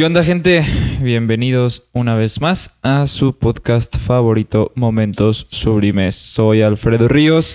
¿Qué 0.00 0.06
onda, 0.06 0.24
gente? 0.24 0.64
Bienvenidos 1.02 1.90
una 1.92 2.14
vez 2.14 2.40
más 2.40 2.78
a 2.82 3.06
su 3.06 3.38
podcast 3.38 3.98
favorito, 3.98 4.72
Momentos 4.74 5.46
Sublimes. 5.50 6.16
Soy 6.16 6.62
Alfredo 6.62 7.06
Ríos. 7.06 7.54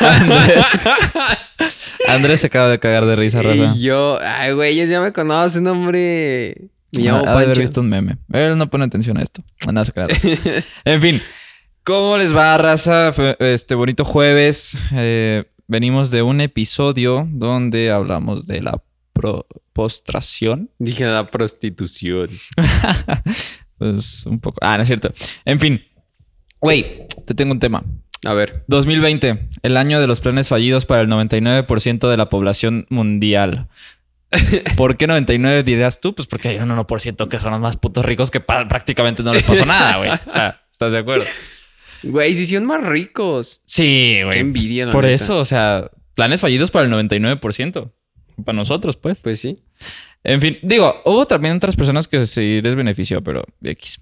Andrés. 0.00 0.66
Andrés 2.08 2.40
se 2.40 2.48
acaba 2.48 2.68
de 2.68 2.80
cagar 2.80 3.06
de 3.06 3.14
risa, 3.14 3.42
raza. 3.42 3.74
Y 3.76 3.80
yo, 3.82 4.18
ay, 4.20 4.54
güey, 4.54 4.72
ellos 4.72 4.88
ya 4.88 5.00
me 5.00 5.12
conocen, 5.12 5.68
hombre. 5.68 6.56
Me 6.96 7.04
llamo 7.04 7.24
Ha 7.24 7.38
de 7.38 7.44
haber 7.44 7.60
visto 7.60 7.80
un 7.80 7.88
meme. 7.88 8.18
Él 8.32 8.58
no 8.58 8.68
pone 8.68 8.86
atención 8.86 9.18
a 9.18 9.22
esto. 9.22 9.44
Nada, 9.72 9.84
se. 9.84 10.08
En 10.84 11.00
fin, 11.00 11.22
¿cómo 11.84 12.16
les 12.16 12.34
va, 12.34 12.58
raza? 12.58 13.12
Este 13.38 13.76
bonito 13.76 14.04
jueves. 14.04 14.76
eh, 14.92 15.44
venimos 15.68 16.10
de 16.10 16.22
un 16.22 16.40
episodio 16.40 17.28
donde 17.30 17.92
hablamos 17.92 18.48
de 18.48 18.62
la 18.62 18.82
pro- 19.16 19.46
postración. 19.72 20.70
Dije 20.78 21.04
la 21.06 21.30
prostitución. 21.30 22.28
pues 23.78 24.26
un 24.26 24.40
poco. 24.40 24.58
Ah, 24.60 24.76
no 24.76 24.82
es 24.82 24.88
cierto. 24.88 25.12
En 25.44 25.58
fin. 25.60 25.82
Güey, 26.60 27.06
te 27.26 27.34
tengo 27.34 27.52
un 27.52 27.60
tema. 27.60 27.84
A 28.24 28.32
ver. 28.32 28.64
2020, 28.68 29.48
el 29.62 29.76
año 29.76 30.00
de 30.00 30.06
los 30.06 30.20
planes 30.20 30.48
fallidos 30.48 30.86
para 30.86 31.02
el 31.02 31.08
99% 31.08 32.08
de 32.08 32.16
la 32.16 32.28
población 32.30 32.86
mundial. 32.88 33.68
¿Por 34.76 34.96
qué 34.96 35.06
99 35.06 35.62
dirás 35.62 36.00
tú? 36.00 36.14
Pues 36.14 36.26
porque 36.26 36.48
hay 36.48 36.56
un 36.58 36.70
1% 36.70 37.28
que 37.28 37.38
son 37.38 37.52
los 37.52 37.60
más 37.60 37.76
putos 37.76 38.04
ricos 38.04 38.30
que 38.30 38.40
prácticamente 38.40 39.22
no 39.22 39.32
les 39.32 39.42
pasó 39.44 39.64
nada, 39.66 39.98
güey. 39.98 40.10
O 40.10 40.18
sea, 40.30 40.62
¿estás 40.72 40.92
de 40.92 40.98
acuerdo? 40.98 41.24
Güey, 42.02 42.34
se 42.34 42.42
hicieron 42.42 42.66
más 42.66 42.84
ricos. 42.84 43.60
Sí, 43.66 44.18
güey. 44.22 44.32
Qué 44.34 44.40
envidia, 44.40 44.86
la 44.86 44.92
Por 44.92 45.04
neta. 45.04 45.14
eso, 45.14 45.38
o 45.38 45.44
sea, 45.44 45.90
planes 46.14 46.40
fallidos 46.40 46.70
para 46.70 46.86
el 46.86 46.92
99%. 46.92 47.92
Para 48.44 48.56
nosotros, 48.56 48.96
pues. 48.96 49.20
Pues 49.20 49.40
sí. 49.40 49.62
En 50.24 50.40
fin, 50.40 50.58
digo, 50.62 51.02
hubo 51.04 51.26
también 51.26 51.56
otras 51.56 51.76
personas 51.76 52.08
que 52.08 52.26
sí 52.26 52.60
les 52.60 52.74
benefició, 52.74 53.22
pero 53.22 53.44
X. 53.62 54.00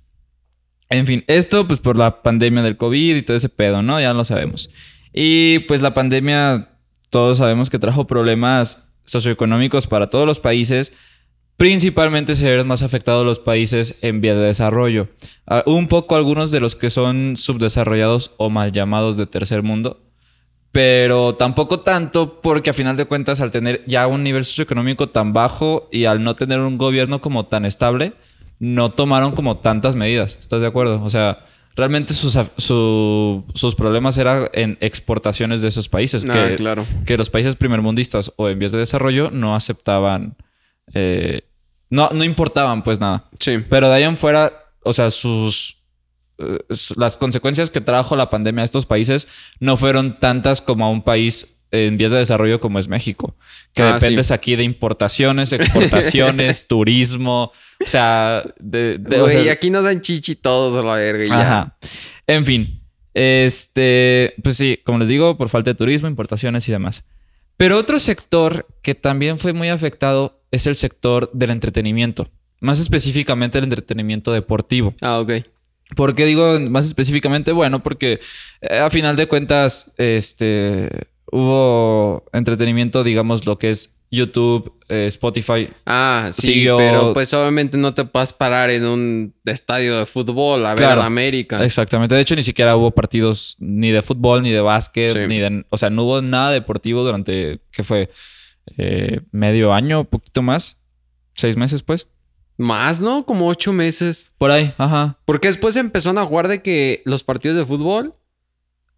En 0.90 1.06
fin, 1.06 1.24
esto 1.26 1.66
pues 1.66 1.80
por 1.80 1.96
la 1.96 2.22
pandemia 2.22 2.62
del 2.62 2.76
COVID 2.76 3.16
y 3.16 3.22
todo 3.22 3.36
ese 3.36 3.48
pedo, 3.48 3.82
¿no? 3.82 4.00
Ya 4.00 4.12
lo 4.12 4.24
sabemos. 4.24 4.70
Y 5.12 5.60
pues 5.60 5.82
la 5.82 5.94
pandemia, 5.94 6.78
todos 7.10 7.38
sabemos 7.38 7.70
que 7.70 7.78
trajo 7.78 8.06
problemas 8.06 8.88
socioeconómicos 9.04 9.86
para 9.86 10.10
todos 10.10 10.26
los 10.26 10.40
países. 10.40 10.92
Principalmente 11.56 12.34
se 12.34 12.46
vieron 12.46 12.66
más 12.66 12.82
afectados 12.82 13.24
los 13.24 13.38
países 13.38 13.96
en 14.02 14.20
vías 14.20 14.36
de 14.36 14.44
desarrollo. 14.44 15.08
Un 15.66 15.88
poco 15.88 16.16
algunos 16.16 16.50
de 16.50 16.60
los 16.60 16.74
que 16.74 16.90
son 16.90 17.36
subdesarrollados 17.36 18.34
o 18.38 18.50
mal 18.50 18.72
llamados 18.72 19.16
de 19.16 19.26
tercer 19.26 19.62
mundo. 19.62 20.03
Pero 20.74 21.36
tampoco 21.36 21.78
tanto 21.80 22.40
porque 22.40 22.70
a 22.70 22.72
final 22.72 22.96
de 22.96 23.04
cuentas 23.04 23.40
al 23.40 23.52
tener 23.52 23.84
ya 23.86 24.08
un 24.08 24.24
nivel 24.24 24.44
socioeconómico 24.44 25.08
tan 25.08 25.32
bajo 25.32 25.88
y 25.92 26.06
al 26.06 26.24
no 26.24 26.34
tener 26.34 26.58
un 26.58 26.78
gobierno 26.78 27.20
como 27.20 27.46
tan 27.46 27.64
estable, 27.64 28.12
no 28.58 28.90
tomaron 28.90 29.36
como 29.36 29.58
tantas 29.58 29.94
medidas. 29.94 30.36
¿Estás 30.40 30.60
de 30.62 30.66
acuerdo? 30.66 31.00
O 31.04 31.10
sea, 31.10 31.44
realmente 31.76 32.12
sus, 32.12 32.36
su- 32.56 33.44
sus 33.54 33.74
problemas 33.76 34.18
eran 34.18 34.48
en 34.52 34.76
exportaciones 34.80 35.62
de 35.62 35.68
esos 35.68 35.88
países. 35.88 36.26
Ah, 36.28 36.32
que, 36.48 36.56
claro. 36.56 36.84
que 37.06 37.16
los 37.16 37.30
países 37.30 37.54
primermundistas 37.54 38.32
o 38.34 38.48
en 38.48 38.58
vías 38.58 38.72
de 38.72 38.78
desarrollo 38.78 39.30
no 39.30 39.54
aceptaban, 39.54 40.36
eh, 40.92 41.42
no, 41.88 42.08
no 42.12 42.24
importaban 42.24 42.82
pues 42.82 42.98
nada. 42.98 43.26
Sí. 43.38 43.58
Pero 43.70 43.88
de 43.88 43.94
ahí 43.94 44.02
en 44.02 44.16
fuera, 44.16 44.52
o 44.82 44.92
sea, 44.92 45.10
sus 45.10 45.83
las 46.96 47.16
consecuencias 47.16 47.70
que 47.70 47.80
trajo 47.80 48.16
la 48.16 48.30
pandemia 48.30 48.62
a 48.62 48.64
estos 48.64 48.86
países 48.86 49.28
no 49.60 49.76
fueron 49.76 50.18
tantas 50.18 50.60
como 50.60 50.84
a 50.84 50.90
un 50.90 51.02
país 51.02 51.56
en 51.70 51.96
vías 51.96 52.12
de 52.12 52.18
desarrollo 52.18 52.60
como 52.60 52.78
es 52.78 52.86
México, 52.86 53.36
que 53.74 53.82
Ah, 53.82 53.94
dependes 53.94 54.30
aquí 54.30 54.54
de 54.54 54.62
importaciones, 54.62 55.52
exportaciones, 55.52 56.66
turismo, 56.68 57.50
o 57.84 57.86
sea, 57.86 58.44
de, 58.60 58.98
de- 58.98 59.20
o 59.20 59.50
aquí 59.52 59.70
nos 59.70 59.82
dan 59.84 60.00
chichi 60.00 60.36
todos 60.36 60.76
a 60.76 60.86
la 60.86 60.94
verga. 60.94 61.24
y 61.24 61.28
ya. 61.28 61.40
Ajá. 61.40 61.76
En 62.28 62.44
fin. 62.46 62.80
Este, 63.12 64.34
pues 64.42 64.56
sí, 64.56 64.78
como 64.84 64.98
les 64.98 65.08
digo, 65.08 65.36
por 65.36 65.48
falta 65.48 65.70
de 65.70 65.74
turismo, 65.74 66.08
importaciones 66.08 66.68
y 66.68 66.72
demás. 66.72 67.04
Pero 67.56 67.78
otro 67.78 67.98
sector 68.00 68.66
que 68.82 68.94
también 68.94 69.38
fue 69.38 69.52
muy 69.52 69.68
afectado 69.68 70.42
es 70.50 70.66
el 70.66 70.76
sector 70.76 71.30
del 71.32 71.50
entretenimiento. 71.50 72.30
Más 72.60 72.80
específicamente 72.80 73.58
el 73.58 73.64
entretenimiento 73.64 74.32
deportivo. 74.32 74.94
Ah, 75.00 75.18
ok. 75.20 75.32
¿Por 75.94 76.14
qué 76.14 76.26
digo 76.26 76.58
más 76.70 76.86
específicamente? 76.86 77.52
Bueno, 77.52 77.82
porque 77.82 78.20
eh, 78.60 78.78
a 78.78 78.90
final 78.90 79.16
de 79.16 79.26
cuentas, 79.28 79.92
este, 79.98 80.88
hubo 81.30 82.24
entretenimiento, 82.32 83.04
digamos, 83.04 83.46
lo 83.46 83.58
que 83.58 83.70
es 83.70 83.90
YouTube, 84.10 84.72
eh, 84.88 85.06
Spotify. 85.08 85.68
Ah, 85.86 86.30
sí, 86.32 86.52
Siguió- 86.52 86.76
pero 86.76 87.12
pues 87.12 87.32
obviamente 87.34 87.76
no 87.76 87.94
te 87.94 88.04
puedes 88.04 88.32
parar 88.32 88.70
en 88.70 88.84
un 88.84 89.34
estadio 89.44 89.98
de 89.98 90.06
fútbol 90.06 90.64
a 90.66 90.74
ver 90.74 90.84
a 90.84 90.96
la 90.96 91.06
América. 91.06 91.64
Exactamente. 91.64 92.14
De 92.14 92.20
hecho, 92.20 92.36
ni 92.36 92.44
siquiera 92.44 92.76
hubo 92.76 92.92
partidos 92.92 93.56
ni 93.58 93.90
de 93.90 94.02
fútbol, 94.02 94.42
ni 94.42 94.50
de 94.52 94.60
básquet, 94.60 95.12
Sí. 95.12 95.18
ni 95.26 95.38
de... 95.38 95.64
O 95.70 95.76
sea, 95.78 95.90
no 95.90 96.04
hubo 96.04 96.22
nada 96.22 96.52
deportivo 96.52 97.02
durante, 97.02 97.60
¿qué 97.72 97.82
fue? 97.82 98.08
Eh, 98.78 99.20
medio 99.32 99.74
año, 99.74 100.04
poquito 100.04 100.42
más. 100.42 100.78
Seis 101.34 101.56
meses, 101.56 101.82
pues. 101.82 102.06
Más, 102.56 103.00
¿no? 103.00 103.26
Como 103.26 103.48
ocho 103.48 103.72
meses. 103.72 104.26
Por 104.38 104.50
ahí, 104.50 104.72
ajá. 104.78 105.18
Porque 105.24 105.48
después 105.48 105.74
empezaron 105.76 106.18
a 106.18 106.24
jugar 106.26 106.48
de 106.48 106.62
que 106.62 107.02
los 107.04 107.24
partidos 107.24 107.56
de 107.56 107.66
fútbol, 107.66 108.14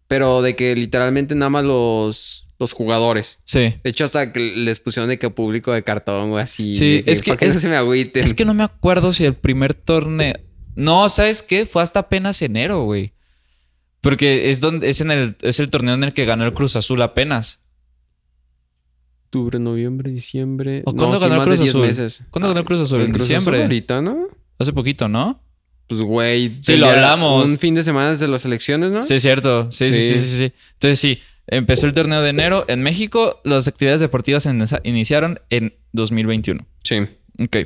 pero 0.07 0.41
de 0.41 0.55
que 0.55 0.75
literalmente 0.75 1.33
nada 1.35 1.49
más 1.49 1.63
los, 1.63 2.47
los 2.59 2.73
jugadores. 2.73 3.39
Sí. 3.45 3.75
De 3.83 3.89
hecho, 3.89 4.05
hasta 4.05 4.31
que 4.31 4.39
les 4.39 4.79
pusieron 4.79 5.09
de 5.09 5.17
que 5.19 5.29
público 5.29 5.71
de 5.73 5.83
cartón 5.83 6.31
o 6.31 6.37
así. 6.37 6.75
Sí, 6.75 7.03
es 7.05 7.21
que- 7.21 7.31
¿para 7.31 7.39
qué 7.39 7.45
es- 7.47 7.55
no 7.55 7.61
se 7.61 7.69
me 7.69 7.75
agüiten? 7.75 8.23
Es 8.23 8.33
que 8.33 8.45
no 8.45 8.53
me 8.53 8.63
acuerdo 8.63 9.11
si 9.13 9.25
el 9.25 9.33
primer 9.35 9.73
torneo... 9.73 10.33
No, 10.75 11.09
¿sabes 11.09 11.41
qué? 11.41 11.65
Fue 11.65 11.81
hasta 11.81 12.01
apenas 12.01 12.39
enero, 12.43 12.83
güey. 12.83 13.13
Porque 14.01 14.51
es, 14.51 14.59
donde, 14.61 14.89
es, 14.91 15.01
en 15.01 15.09
el, 15.09 15.35
es 15.41 15.59
el 15.59 15.71
torneo 15.71 15.95
en 15.95 16.03
el 16.03 16.13
que 16.13 16.25
ganó 16.25 16.45
el 16.45 16.53
Cruz 16.53 16.75
Azul 16.75 17.01
apenas. 17.01 17.59
Octubre, 19.27 19.59
noviembre, 19.59 20.11
diciembre. 20.11 20.83
¿O 20.85 20.93
cuándo 20.93 21.17
sí, 21.17 21.23
ganó 21.23 21.41
de 21.41 21.45
Cruz 21.47 21.59
10 21.59 21.69
Azul? 21.69 21.87
meses. 21.87 22.23
¿Cuándo 22.31 22.47
ganó 22.49 22.63
Cruz 22.65 22.81
Azul? 22.81 23.01
En 23.01 23.11
Azul 23.11 23.19
diciembre. 23.19 23.61
ahorita, 23.63 24.01
¿no? 24.01 24.27
Hace 24.57 24.71
poquito, 24.73 25.07
¿no? 25.09 25.41
Pues, 25.87 26.01
güey. 26.01 26.57
Sí, 26.61 26.77
lo 26.77 26.87
hablamos. 26.87 27.49
Un 27.49 27.57
fin 27.59 27.75
de 27.75 27.83
semana 27.83 28.09
desde 28.11 28.27
las 28.27 28.45
elecciones, 28.45 28.91
¿no? 28.91 29.01
Sí, 29.01 29.15
es 29.15 29.21
cierto. 29.21 29.71
Sí, 29.71 29.91
sí, 29.91 30.01
sí, 30.01 30.13
Sí. 30.15 30.19
sí, 30.19 30.37
sí. 30.37 30.53
Entonces 30.73 30.99
sí, 30.99 31.19
empezó 31.47 31.87
el 31.87 31.93
torneo 31.93 32.21
de 32.21 32.29
enero. 32.29 32.65
En 32.67 32.81
México, 32.83 33.41
las 33.43 33.67
actividades 33.67 34.01
deportivas 34.01 34.45
en- 34.45 34.65
iniciaron 34.83 35.39
en 35.49 35.73
2021. 35.93 36.65
Sí. 36.83 36.97
Ok. 37.39 37.57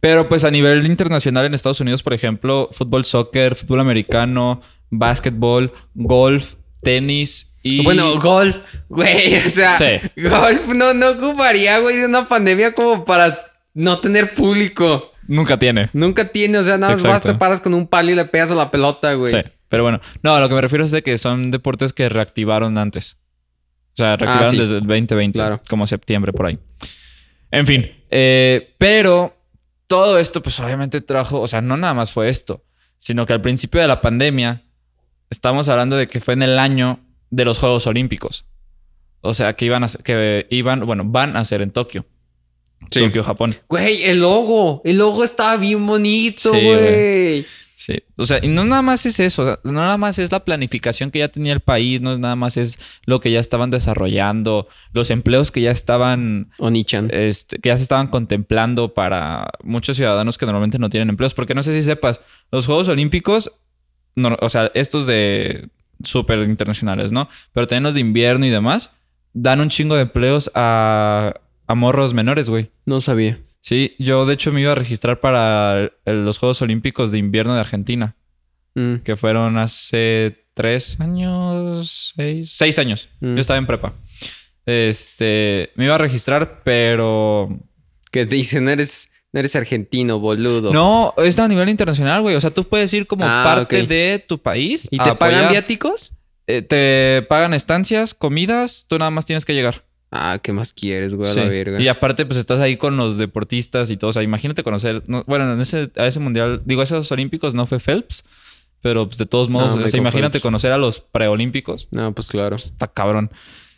Pero 0.00 0.28
pues 0.28 0.44
a 0.44 0.50
nivel 0.50 0.86
internacional 0.86 1.44
en 1.44 1.54
Estados 1.54 1.80
Unidos, 1.80 2.02
por 2.02 2.14
ejemplo, 2.14 2.68
fútbol, 2.72 3.04
soccer, 3.04 3.54
fútbol 3.56 3.80
americano, 3.80 4.62
básquetbol, 4.90 5.72
golf, 5.94 6.54
tenis 6.82 7.49
y... 7.62 7.82
Bueno, 7.84 8.18
golf, 8.20 8.56
güey. 8.88 9.36
O 9.46 9.50
sea, 9.50 9.76
Sí. 9.76 10.10
golf 10.16 10.66
no, 10.68 10.94
no 10.94 11.10
ocuparía, 11.10 11.78
güey, 11.80 11.96
de 11.96 12.06
una 12.06 12.26
pandemia 12.28 12.72
como 12.72 13.04
para 13.04 13.38
no 13.74 13.98
tener 14.00 14.34
público. 14.34 15.12
nunca 15.26 15.58
tiene. 15.58 15.90
Nunca 15.92 16.24
tiene, 16.26 16.58
o 16.58 16.64
sea, 16.64 16.76
nada 16.78 16.92
más 16.94 17.02
vas, 17.02 17.22
te 17.22 17.34
paras 17.34 17.60
con 17.60 17.74
un 17.74 17.86
palo 17.86 18.10
y 18.10 18.14
le 18.14 18.24
pegas 18.24 18.50
a 18.50 18.54
la 18.54 18.70
pelota, 18.70 19.12
güey. 19.14 19.30
Sí. 19.32 19.48
Pero 19.68 19.84
bueno, 19.84 20.00
no, 20.22 20.34
a 20.34 20.40
lo 20.40 20.48
que 20.48 20.54
me 20.56 20.60
refiero 20.60 20.84
es 20.84 20.90
de 20.90 21.02
que 21.02 21.16
son 21.18 21.50
deportes 21.52 21.92
que 21.92 22.08
reactivaron 22.08 22.76
antes. 22.78 23.16
O 23.92 23.96
sea, 23.96 24.16
reactivaron 24.16 24.48
Ah, 24.48 24.50
sí. 24.50 24.56
desde 24.58 24.74
el 24.78 24.86
2020, 24.86 25.38
Claro. 25.38 25.60
como 25.68 25.86
septiembre 25.86 26.32
por 26.32 26.46
ahí. 26.46 26.58
En 27.52 27.66
fin, 27.66 27.90
eh, 28.10 28.74
pero 28.78 29.36
todo 29.86 30.18
esto 30.18 30.40
pues 30.42 30.58
obviamente 30.60 31.00
trajo, 31.00 31.40
o 31.40 31.46
sea, 31.48 31.60
no 31.60 31.76
nada 31.76 31.94
más 31.94 32.12
fue 32.12 32.28
esto, 32.28 32.64
sino 32.98 33.26
que 33.26 33.32
al 33.32 33.40
principio 33.42 33.80
de 33.80 33.86
la 33.88 34.00
pandemia 34.00 34.62
estamos 35.30 35.68
hablando 35.68 35.96
de 35.96 36.06
que 36.06 36.20
fue 36.20 36.34
en 36.34 36.42
el 36.42 36.58
año 36.58 37.00
de 37.30 37.44
los 37.44 37.58
Juegos 37.58 37.86
Olímpicos. 37.86 38.44
O 39.22 39.34
sea, 39.34 39.54
que 39.54 39.66
iban 39.66 39.84
a 39.84 39.88
ser- 39.88 40.02
que 40.02 40.46
iban, 40.50 40.84
bueno, 40.86 41.04
van 41.06 41.36
a 41.36 41.44
ser 41.44 41.62
en 41.62 41.70
Tokio. 41.70 42.06
Sí. 42.90 43.00
Tokio, 43.00 43.22
Japón. 43.22 43.54
Güey, 43.68 44.02
el 44.04 44.20
logo. 44.20 44.80
El 44.84 44.98
logo 44.98 45.22
estaba 45.22 45.56
bien 45.56 45.86
bonito, 45.86 46.52
Sí, 46.52 46.60
güey. 46.64 47.46
Sí, 47.74 47.94
o 48.16 48.26
sea, 48.26 48.40
y 48.42 48.48
no 48.48 48.64
nada 48.66 48.82
más 48.82 49.06
es 49.06 49.18
eso, 49.20 49.40
o 49.40 49.46
sea, 49.46 49.58
no 49.64 49.72
nada 49.72 49.96
más 49.96 50.18
es 50.18 50.30
la 50.30 50.44
planificación 50.44 51.10
que 51.10 51.20
ya 51.20 51.28
tenía 51.28 51.54
el 51.54 51.60
país, 51.60 52.02
no 52.02 52.12
es 52.12 52.18
nada 52.18 52.36
más 52.36 52.58
es 52.58 52.78
lo 53.06 53.20
que 53.20 53.30
ya 53.30 53.40
estaban 53.40 53.70
desarrollando, 53.70 54.68
los 54.92 55.10
empleos 55.10 55.50
que 55.50 55.62
ya 55.62 55.70
estaban, 55.70 56.50
Onichan. 56.58 57.08
este, 57.10 57.56
que 57.58 57.70
ya 57.70 57.78
se 57.78 57.82
estaban 57.84 58.08
contemplando 58.08 58.92
para 58.92 59.48
muchos 59.64 59.96
ciudadanos 59.96 60.36
que 60.36 60.44
normalmente 60.44 60.78
no 60.78 60.90
tienen 60.90 61.08
empleos, 61.08 61.32
porque 61.32 61.54
no 61.54 61.62
sé 61.62 61.72
si 61.74 61.82
sepas, 61.82 62.20
los 62.52 62.66
Juegos 62.66 62.86
Olímpicos, 62.88 63.50
no- 64.14 64.36
o 64.42 64.48
sea, 64.50 64.70
estos 64.74 65.06
de 65.06 65.70
súper 66.04 66.38
internacionales, 66.40 67.12
¿no? 67.12 67.28
Pero 67.52 67.66
también 67.66 67.82
los 67.84 67.94
de 67.94 68.00
invierno 68.00 68.46
y 68.46 68.50
demás, 68.50 68.90
dan 69.32 69.60
un 69.60 69.68
chingo 69.68 69.94
de 69.96 70.02
empleos 70.02 70.50
a, 70.54 71.34
a 71.66 71.74
morros 71.74 72.14
menores, 72.14 72.48
güey. 72.50 72.70
No 72.86 73.00
sabía. 73.00 73.38
Sí, 73.60 73.94
yo 73.98 74.24
de 74.26 74.34
hecho 74.34 74.52
me 74.52 74.60
iba 74.62 74.72
a 74.72 74.74
registrar 74.76 75.20
para 75.20 75.90
el- 76.04 76.24
los 76.24 76.38
Juegos 76.38 76.62
Olímpicos 76.62 77.12
de 77.12 77.18
Invierno 77.18 77.54
de 77.54 77.60
Argentina, 77.60 78.16
Mm. 78.74 78.96
que 79.04 79.16
fueron 79.16 79.58
hace 79.58 80.44
tres 80.54 80.98
años, 81.00 82.12
seis, 82.16 82.50
seis 82.54 82.78
años. 82.78 83.08
Mm. 83.20 83.34
Yo 83.34 83.40
estaba 83.40 83.58
en 83.58 83.66
prepa. 83.66 83.92
Este, 84.66 85.70
me 85.74 85.84
iba 85.86 85.94
a 85.94 85.98
registrar, 85.98 86.62
pero 86.64 87.48
Que 88.12 88.26
te 88.26 88.34
dicen, 88.34 88.68
eres 88.68 89.09
Eres 89.32 89.54
argentino, 89.54 90.18
boludo. 90.18 90.72
No, 90.72 91.14
es 91.18 91.38
a 91.38 91.46
nivel 91.46 91.68
internacional, 91.68 92.20
güey. 92.20 92.34
O 92.34 92.40
sea, 92.40 92.50
tú 92.50 92.64
puedes 92.68 92.92
ir 92.92 93.06
como 93.06 93.24
Ah, 93.24 93.42
parte 93.44 93.86
de 93.86 94.24
tu 94.26 94.38
país. 94.38 94.88
¿Y 94.90 94.98
te 94.98 95.14
pagan 95.14 95.50
viáticos? 95.50 96.12
Eh, 96.48 96.62
te 96.62 97.22
pagan 97.28 97.54
estancias, 97.54 98.12
comidas, 98.12 98.86
tú 98.88 98.98
nada 98.98 99.12
más 99.12 99.26
tienes 99.26 99.44
que 99.44 99.54
llegar. 99.54 99.84
Ah, 100.10 100.40
¿qué 100.42 100.52
más 100.52 100.72
quieres, 100.72 101.14
güey? 101.14 101.30
A 101.30 101.34
Sí. 101.34 101.38
la 101.38 101.46
verga. 101.46 101.80
Y 101.80 101.86
aparte, 101.86 102.26
pues 102.26 102.36
estás 102.38 102.58
ahí 102.58 102.76
con 102.76 102.96
los 102.96 103.18
deportistas 103.18 103.90
y 103.90 103.96
todo. 103.96 104.10
O 104.10 104.12
sea, 104.12 104.24
imagínate 104.24 104.64
conocer. 104.64 105.04
no- 105.06 105.22
bueno, 105.28 105.52
en 105.52 105.60
ese, 105.60 105.90
a 105.96 106.06
ese 106.08 106.18
mundial, 106.18 106.62
digo, 106.64 106.80
a 106.80 106.84
esos 106.84 107.12
olímpicos 107.12 107.54
no 107.54 107.66
fue 107.66 107.78
Phelps, 107.78 108.24
pero 108.82 109.06
pues 109.06 109.18
de 109.18 109.26
todos 109.26 109.48
modos, 109.48 109.70
o 109.70 109.74
sea, 109.74 109.84
Michael 109.84 110.00
imagínate 110.00 110.32
Phelps. 110.32 110.42
conocer 110.42 110.72
a 110.72 110.78
los 110.78 110.98
preolímpicos. 110.98 111.86
No, 111.92 112.12
pues 112.12 112.26
claro. 112.26 112.56
Está 112.56 112.88
cabrón. 112.88 113.30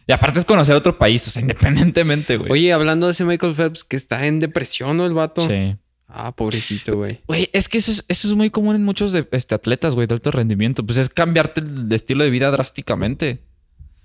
Y 0.07 0.13
aparte 0.13 0.39
es 0.39 0.45
conocer 0.45 0.75
otro 0.75 0.99
país, 0.99 1.27
o 1.29 1.31
sea, 1.31 1.43
independientemente, 1.43 2.37
güey. 2.37 2.51
Oye, 2.51 2.73
hablando 2.73 3.07
de 3.07 3.13
ese 3.13 3.25
Michael 3.25 3.55
Phelps 3.55 3.85
que 3.85 3.97
está 3.97 4.27
en 4.27 4.41
depresión, 4.41 4.97
¿no? 4.97 5.07
El 5.07 5.15
vato. 5.15 5.43
Sí. 5.43 5.77
Ah, 6.15 6.33
pobrecito, 6.33 6.97
güey. 6.97 7.21
Güey, 7.27 7.49
es 7.55 7.69
que 7.69 7.79
eso 7.79 7.91
es, 7.91 8.05
eso 8.09 8.29
es 8.29 8.35
muy 8.35 8.51
común 8.51 8.77
en 8.77 8.85
muchos 8.85 9.13
de, 9.13 9.27
este, 9.33 9.55
atletas, 9.55 9.95
güey, 9.95 10.07
de 10.07 10.15
alto 10.15 10.31
rendimiento. 10.31 10.85
Pues 10.85 10.99
es 10.99 11.09
cambiarte 11.09 11.63
el 11.63 11.91
estilo 11.91 12.23
de 12.23 12.31
vida 12.31 12.51
drásticamente. 12.51 13.41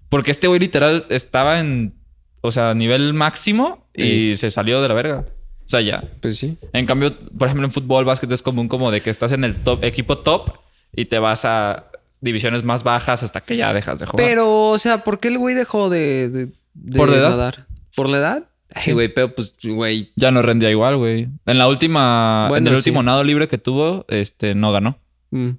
Porque 0.08 0.32
este 0.32 0.48
güey 0.48 0.60
literal 0.60 1.06
estaba 1.10 1.60
en, 1.60 1.96
o 2.40 2.52
sea, 2.52 2.74
nivel 2.74 3.14
máximo 3.14 3.90
y 3.94 4.36
se 4.36 4.52
salió 4.52 4.82
de 4.82 4.88
la 4.88 4.94
verga. 4.94 5.26
O 5.66 5.70
sea, 5.70 5.82
ya. 5.82 6.02
Pues 6.22 6.38
sí. 6.38 6.58
En 6.72 6.86
cambio, 6.86 7.18
por 7.38 7.48
ejemplo, 7.48 7.66
en 7.66 7.72
fútbol, 7.72 8.06
básquet 8.06 8.32
es 8.32 8.42
común 8.42 8.70
como 8.70 8.90
de 8.90 9.02
que 9.02 9.10
estás 9.10 9.34
en 9.34 9.44
el 9.44 9.58
top, 9.58 9.84
equipo 9.84 10.20
top 10.20 10.52
y 10.96 11.06
te 11.06 11.20
vas 11.20 11.44
a 11.44 11.92
divisiones 12.22 12.64
más 12.64 12.84
bajas 12.84 13.24
hasta 13.24 13.42
que 13.42 13.58
ya 13.58 13.74
dejas 13.74 14.00
de 14.00 14.06
jugar. 14.06 14.26
Pero, 14.26 14.70
o 14.70 14.80
sea, 14.80 15.04
¿por 15.04 15.20
qué 15.20 15.28
el 15.30 15.38
güey 15.38 15.56
dejó 15.56 15.90
de, 15.90 16.30
de, 16.30 16.46
de 16.74 16.98
¿Por 16.98 17.10
la 17.10 17.18
edad? 17.18 17.30
nadar? 17.32 17.68
¿Por 17.96 18.10
la 18.10 18.18
edad? 18.18 18.50
Ay, 18.74 18.94
güey, 18.94 19.14
pero 19.14 19.34
pues, 19.34 19.56
güey. 19.64 20.12
Ya 20.16 20.30
no 20.32 20.42
rendía 20.42 20.70
igual, 20.70 20.98
güey. 20.98 21.30
En 21.46 21.58
la 21.58 21.68
última, 21.68 22.48
Bueno, 22.50 22.68
en 22.70 22.74
el 22.74 22.74
sí. 22.82 22.90
último 22.90 23.04
nado 23.04 23.24
libre 23.24 23.48
que 23.48 23.58
tuvo, 23.58 24.06
este, 24.10 24.56
no 24.56 24.72
ganó. 24.72 25.00
mm, 25.32 25.50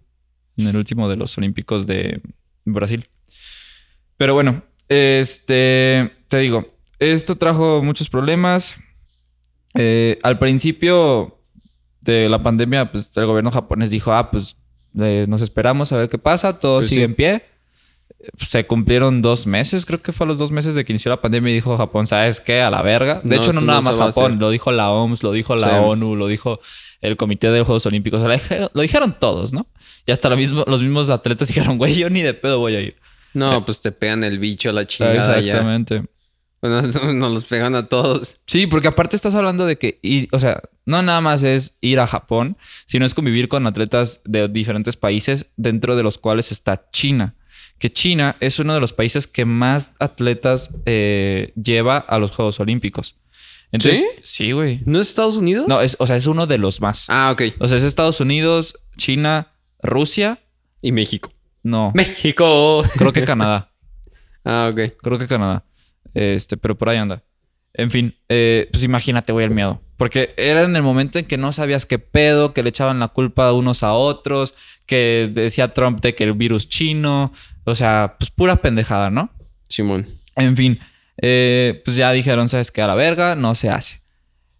en 0.59 0.67
el 0.67 0.77
último 0.77 1.09
de 1.09 1.17
los 1.17 1.37
Olímpicos 1.39 1.87
de 1.87 2.21
Brasil. 2.65 3.05
Pero 4.17 4.35
bueno, 4.35 4.63
este, 4.89 6.13
te 6.29 6.39
digo, 6.39 6.75
esto 6.99 7.37
trajo 7.37 7.83
muchos 7.83 8.09
problemas. 8.09 8.77
Eh, 9.75 10.19
al 10.23 10.39
principio 10.39 11.41
de 12.01 12.29
la 12.29 12.41
pandemia, 12.41 12.91
pues 12.91 13.17
el 13.17 13.27
gobierno 13.27 13.51
japonés 13.51 13.91
dijo, 13.91 14.13
ah, 14.13 14.31
pues 14.31 14.57
eh, 15.01 15.25
nos 15.29 15.43
esperamos 15.43 15.93
a 15.93 15.97
ver 15.97 16.09
qué 16.09 16.19
pasa, 16.19 16.59
todo 16.59 16.79
Pues 16.79 16.89
sigue 16.89 17.01
sí. 17.01 17.05
en 17.05 17.15
pie. 17.15 17.43
Se 18.39 18.67
cumplieron 18.67 19.23
dos 19.23 19.47
meses, 19.47 19.87
creo 19.87 20.03
que 20.03 20.13
fue 20.13 20.25
a 20.25 20.29
los 20.29 20.39
dos 20.39 20.51
meses 20.51 20.75
de 20.75 20.85
que 20.85 20.93
inició 20.93 21.11
la 21.11 21.21
pandemia 21.21 21.51
y 21.53 21.55
dijo 21.55 21.77
Japón, 21.77 22.07
¿sabes 22.07 22.41
qué? 22.41 22.61
A 22.63 22.71
la 22.71 22.83
verga. 22.83 23.21
De 23.23 23.37
No, 23.37 23.43
hecho, 23.43 23.53
no 23.53 23.61
nada 23.61 23.79
no 23.81 23.85
más 23.85 23.97
Japón, 23.97 24.39
lo 24.41 24.51
dijo 24.51 24.73
la 24.73 24.91
OMS, 24.91 25.23
lo 25.23 25.31
dijo 25.33 25.55
la 25.55 25.69
Sí. 25.69 25.75
ONU, 25.79 26.17
lo 26.17 26.27
dijo 26.27 26.59
el 27.01 27.17
Comité 27.17 27.51
de 27.51 27.63
Juegos 27.63 27.87
Olímpicos, 27.87 28.21
lo 28.23 28.33
dijeron, 28.33 28.71
lo 28.75 28.83
dijeron 28.83 29.17
todos, 29.21 29.53
¿no? 29.53 29.67
Y 30.05 30.11
hasta 30.11 30.29
lo 30.29 30.37
mismo, 30.37 30.65
los 30.67 30.83
mismos 30.83 31.11
atletas 31.11 31.47
dijeron, 31.55 31.79
güey, 31.79 31.95
yo 31.95 32.11
ni 32.11 32.23
de 32.23 32.35
pedo 32.35 32.59
voy 32.59 32.75
a 32.77 32.81
ir. 32.81 32.97
No, 33.35 33.65
pues 33.65 33.81
te 33.81 33.93
pegan 33.93 34.25
el 34.25 34.39
bicho 34.41 34.71
a 34.71 34.73
la 34.73 34.87
chingada 34.87 35.39
ya. 35.39 35.53
Exactamente. 35.53 36.03
Nos 36.63 36.97
los 37.15 37.45
pegan 37.45 37.75
a 37.75 37.89
todos. 37.89 38.39
Sí, 38.47 38.67
porque 38.67 38.89
aparte 38.89 39.17
estás 39.17 39.35
hablando 39.35 39.67
de 39.67 39.79
que, 39.79 39.99
ir, 40.03 40.29
o 40.33 40.41
sea, 40.41 40.63
no 40.87 41.03
nada 41.03 41.21
más 41.21 41.43
es 41.43 41.77
ir 41.81 42.01
a 42.01 42.07
Japón, 42.07 42.57
sino 42.87 43.05
es 43.07 43.15
convivir 43.15 43.49
con 43.49 43.67
atletas 43.67 44.23
de 44.25 44.49
diferentes 44.49 44.97
países, 44.97 45.47
dentro 45.57 45.97
de 45.97 46.03
los 46.03 46.19
cuales 46.19 46.51
está 46.53 46.91
China. 46.91 47.35
Que 47.79 47.93
China 47.93 48.37
es 48.41 48.59
uno 48.59 48.75
de 48.75 48.81
los 48.81 48.93
países 48.93 49.27
que 49.27 49.45
más 49.45 49.93
atletas 50.01 50.71
eh, 50.85 51.53
lleva 51.55 51.99
a 51.99 52.19
los 52.19 52.33
Juegos 52.33 52.59
Olímpicos. 52.59 53.17
Entonces, 53.71 54.05
sí, 54.23 54.53
güey. 54.53 54.81
¿No 54.85 55.01
es 55.01 55.11
Estados 55.11 55.37
Unidos? 55.37 55.69
No, 55.69 55.81
es, 55.81 55.97
o 56.01 56.07
sea, 56.07 56.17
es 56.17 56.27
uno 56.27 56.47
de 56.47 56.59
los 56.59 56.81
más. 56.81 57.05
Ah, 57.09 57.31
ok. 57.33 57.43
O 57.61 57.69
sea, 57.69 57.77
es 57.77 57.83
Estados 57.85 58.21
Unidos, 58.21 58.81
China, 58.97 59.53
Rusia. 59.83 60.41
Y 60.81 60.93
México. 60.93 61.33
No, 61.63 61.93
México. 61.95 62.83
creo 62.97 63.13
que 63.13 63.25
Canadá. 63.25 63.73
ah, 64.45 64.71
ok. 64.73 64.97
Creo 65.03 65.19
que 65.19 65.27
Canadá. 65.27 65.65
Este, 66.15 66.57
pero 66.57 66.77
por 66.77 66.89
ahí 66.89 66.97
anda. 66.97 67.23
En 67.75 67.91
fin, 67.91 68.17
eh, 68.29 68.69
pues 68.73 68.83
imagínate, 68.85 69.33
güey, 69.33 69.47
el 69.47 69.53
miedo. 69.53 69.81
Porque 69.97 70.35
era 70.37 70.63
en 70.63 70.75
el 70.77 70.83
momento 70.83 71.19
en 71.19 71.27
que 71.27 71.37
no 71.37 71.53
sabías 71.53 71.87
qué 71.87 71.99
pedo, 71.99 72.55
que 72.55 72.63
le 72.63 72.71
echaban 72.71 73.01
la 73.01 73.09
culpa 73.09 73.53
unos 73.53 73.83
a 73.83 73.93
otros, 73.93 74.55
que 74.87 75.31
decía 75.33 75.73
Trump 75.73 76.01
de 76.01 76.15
que 76.15 76.25
el 76.25 76.33
virus 76.33 76.69
chino. 76.69 77.33
O 77.65 77.75
sea, 77.75 78.17
pues 78.19 78.31
pura 78.31 78.57
pendejada, 78.57 79.11
¿no? 79.11 79.31
Simón. 79.69 80.09
En 80.37 80.57
fin, 80.57 80.79
eh, 81.21 81.83
pues 81.85 81.97
ya 81.97 82.13
dijeron, 82.13 82.49
¿sabes 82.49 82.71
qué? 82.71 82.83
A 82.83 82.87
la 82.87 82.95
verga, 82.95 83.35
no 83.35 83.55
se 83.55 83.71
hace. 83.71 84.01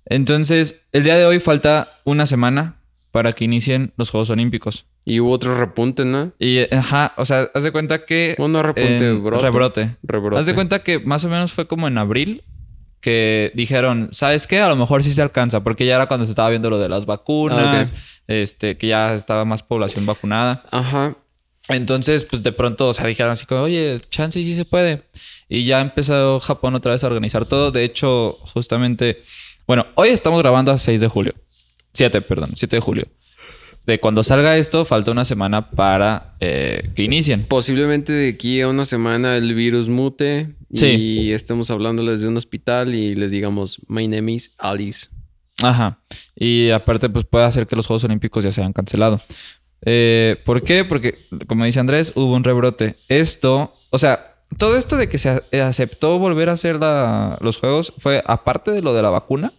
Entonces, 0.07 0.81
el 0.93 1.05
día 1.05 1.17
de 1.17 1.27
hoy 1.27 1.39
falta 1.39 2.01
una 2.05 2.27
semana 2.27 2.81
para 3.11 3.33
que 3.33 3.45
inicien 3.45 3.93
los 3.97 4.11
Juegos 4.11 4.31
Olímpicos. 4.31 4.87
Y 5.05 5.21
hubo 5.21 5.31
otro 5.33 5.55
repunte, 5.59 6.05
¿no? 6.05 6.33
Y, 6.39 6.59
ajá, 6.75 7.15
o 7.17 7.25
sea, 7.25 7.51
haz 7.55 7.63
de 7.63 7.73
cuenta 7.73 8.05
que... 8.05 8.35
Bueno, 8.39 8.63
repunte, 8.63 9.09
en- 9.09 9.25
brote. 9.25 9.43
Rebrote. 9.45 9.97
Rebrote. 10.03 10.41
Haz 10.41 10.47
de 10.47 10.55
cuenta 10.55 10.83
que 10.83 10.99
más 10.99 11.25
o 11.25 11.29
menos 11.29 11.53
fue 11.53 11.67
como 11.67 11.89
en 11.89 11.97
abril 11.99 12.45
que 13.01 13.53
dijeron, 13.55 14.09
¿sabes 14.11 14.47
qué? 14.47 14.61
A 14.61 14.69
lo 14.69 14.77
mejor 14.77 15.05
sí 15.05 15.13
se 15.13 15.23
alcanza, 15.23 15.63
porque 15.63 15.87
ya 15.87 15.95
era 15.95 16.07
cuando 16.09 16.27
se 16.27 16.31
estaba 16.33 16.51
viendo 16.51 16.69
lo 16.69 16.79
de 16.79 16.89
las 16.89 17.07
vacunas, 17.07 17.91
Ah, 17.93 17.97
este, 18.27 18.77
que 18.77 18.89
ya 18.89 19.15
estaba 19.15 19.45
más 19.45 19.63
población 19.63 20.05
vacunada. 20.05 20.65
Ajá. 20.71 21.17
Entonces, 21.69 22.25
pues 22.25 22.43
de 22.43 22.51
pronto, 22.53 22.89
o 22.89 22.93
sea, 22.93 23.07
dijeron 23.07 23.33
así 23.33 23.47
como, 23.47 23.63
oye, 23.63 24.01
chance 24.11 24.39
sí 24.43 24.55
se 24.57 24.65
puede. 24.65 25.05
Y 25.49 25.65
ya 25.65 25.81
empezó 25.81 26.41
Japón 26.41 26.75
otra 26.75 26.93
vez 26.93 27.05
a 27.05 27.07
organizar 27.07 27.45
todo. 27.45 27.71
De 27.71 27.85
hecho, 27.85 28.33
justamente, 28.53 29.23
bueno, 29.67 29.87
hoy 29.95 30.09
estamos 30.09 30.41
grabando 30.41 30.73
a 30.73 30.79
6 30.79 31.01
de 31.01 31.09
julio. 31.09 31.35
7, 31.95 32.21
perdón, 32.23 32.51
7 32.55 32.77
de 32.77 32.81
julio. 32.81 33.09
De 33.87 33.99
cuando 34.01 34.23
salga 34.23 34.59
esto, 34.59 34.85
falta 34.85 35.11
una 35.13 35.25
semana 35.25 35.71
para 35.71 36.37
eh, 36.41 36.91
que 36.95 37.05
inicien. 37.05 37.45
Posiblemente 37.45 38.13
de 38.13 38.29
aquí 38.29 38.61
a 38.61 38.69
una 38.69 38.85
semana 38.85 39.37
el 39.37 39.55
virus 39.55 39.89
mute 39.89 40.49
y 40.71 40.77
Sí. 40.79 41.33
estemos 41.33 41.71
hablándoles 41.71 42.21
de 42.21 42.29
un 42.29 42.37
hospital 42.37 42.95
y 42.95 43.15
les 43.15 43.31
digamos, 43.31 43.81
my 43.89 44.07
name 44.07 44.33
is 44.33 44.53
Alice. 44.59 45.09
Ajá. 45.63 46.01
Y 46.37 46.69
aparte, 46.71 47.09
pues 47.09 47.25
puede 47.25 47.47
hacer 47.47 47.67
que 47.67 47.77
los 47.77 47.87
Juegos 47.87 48.05
Olímpicos 48.05 48.45
ya 48.45 48.53
se 48.53 48.61
hayan 48.61 48.75
cancelado. 48.75 49.21
Eh, 49.83 50.37
¿Por 50.45 50.63
qué? 50.63 50.85
Porque, 50.85 51.27
como 51.47 51.65
dice 51.65 51.81
Andrés, 51.81 52.13
hubo 52.15 52.35
un 52.35 52.45
rebrote. 52.45 52.97
Esto, 53.09 53.75
o 53.91 53.99
sea, 53.99 54.35
todo 54.59 54.77
esto 54.77 54.97
de 54.97 55.09
que 55.09 55.19
se 55.19 55.43
aceptó 55.63 56.19
volver 56.19 56.51
a 56.51 56.53
hacer 56.53 56.77
la- 56.77 57.39
los 57.41 57.57
Juegos 57.59 57.93
fue, 57.99 58.23
aparte 58.27 58.71
de 58.71 58.83
lo 58.83 58.93
de 58.95 59.03
la 59.03 59.11
vacuna, 59.11 59.53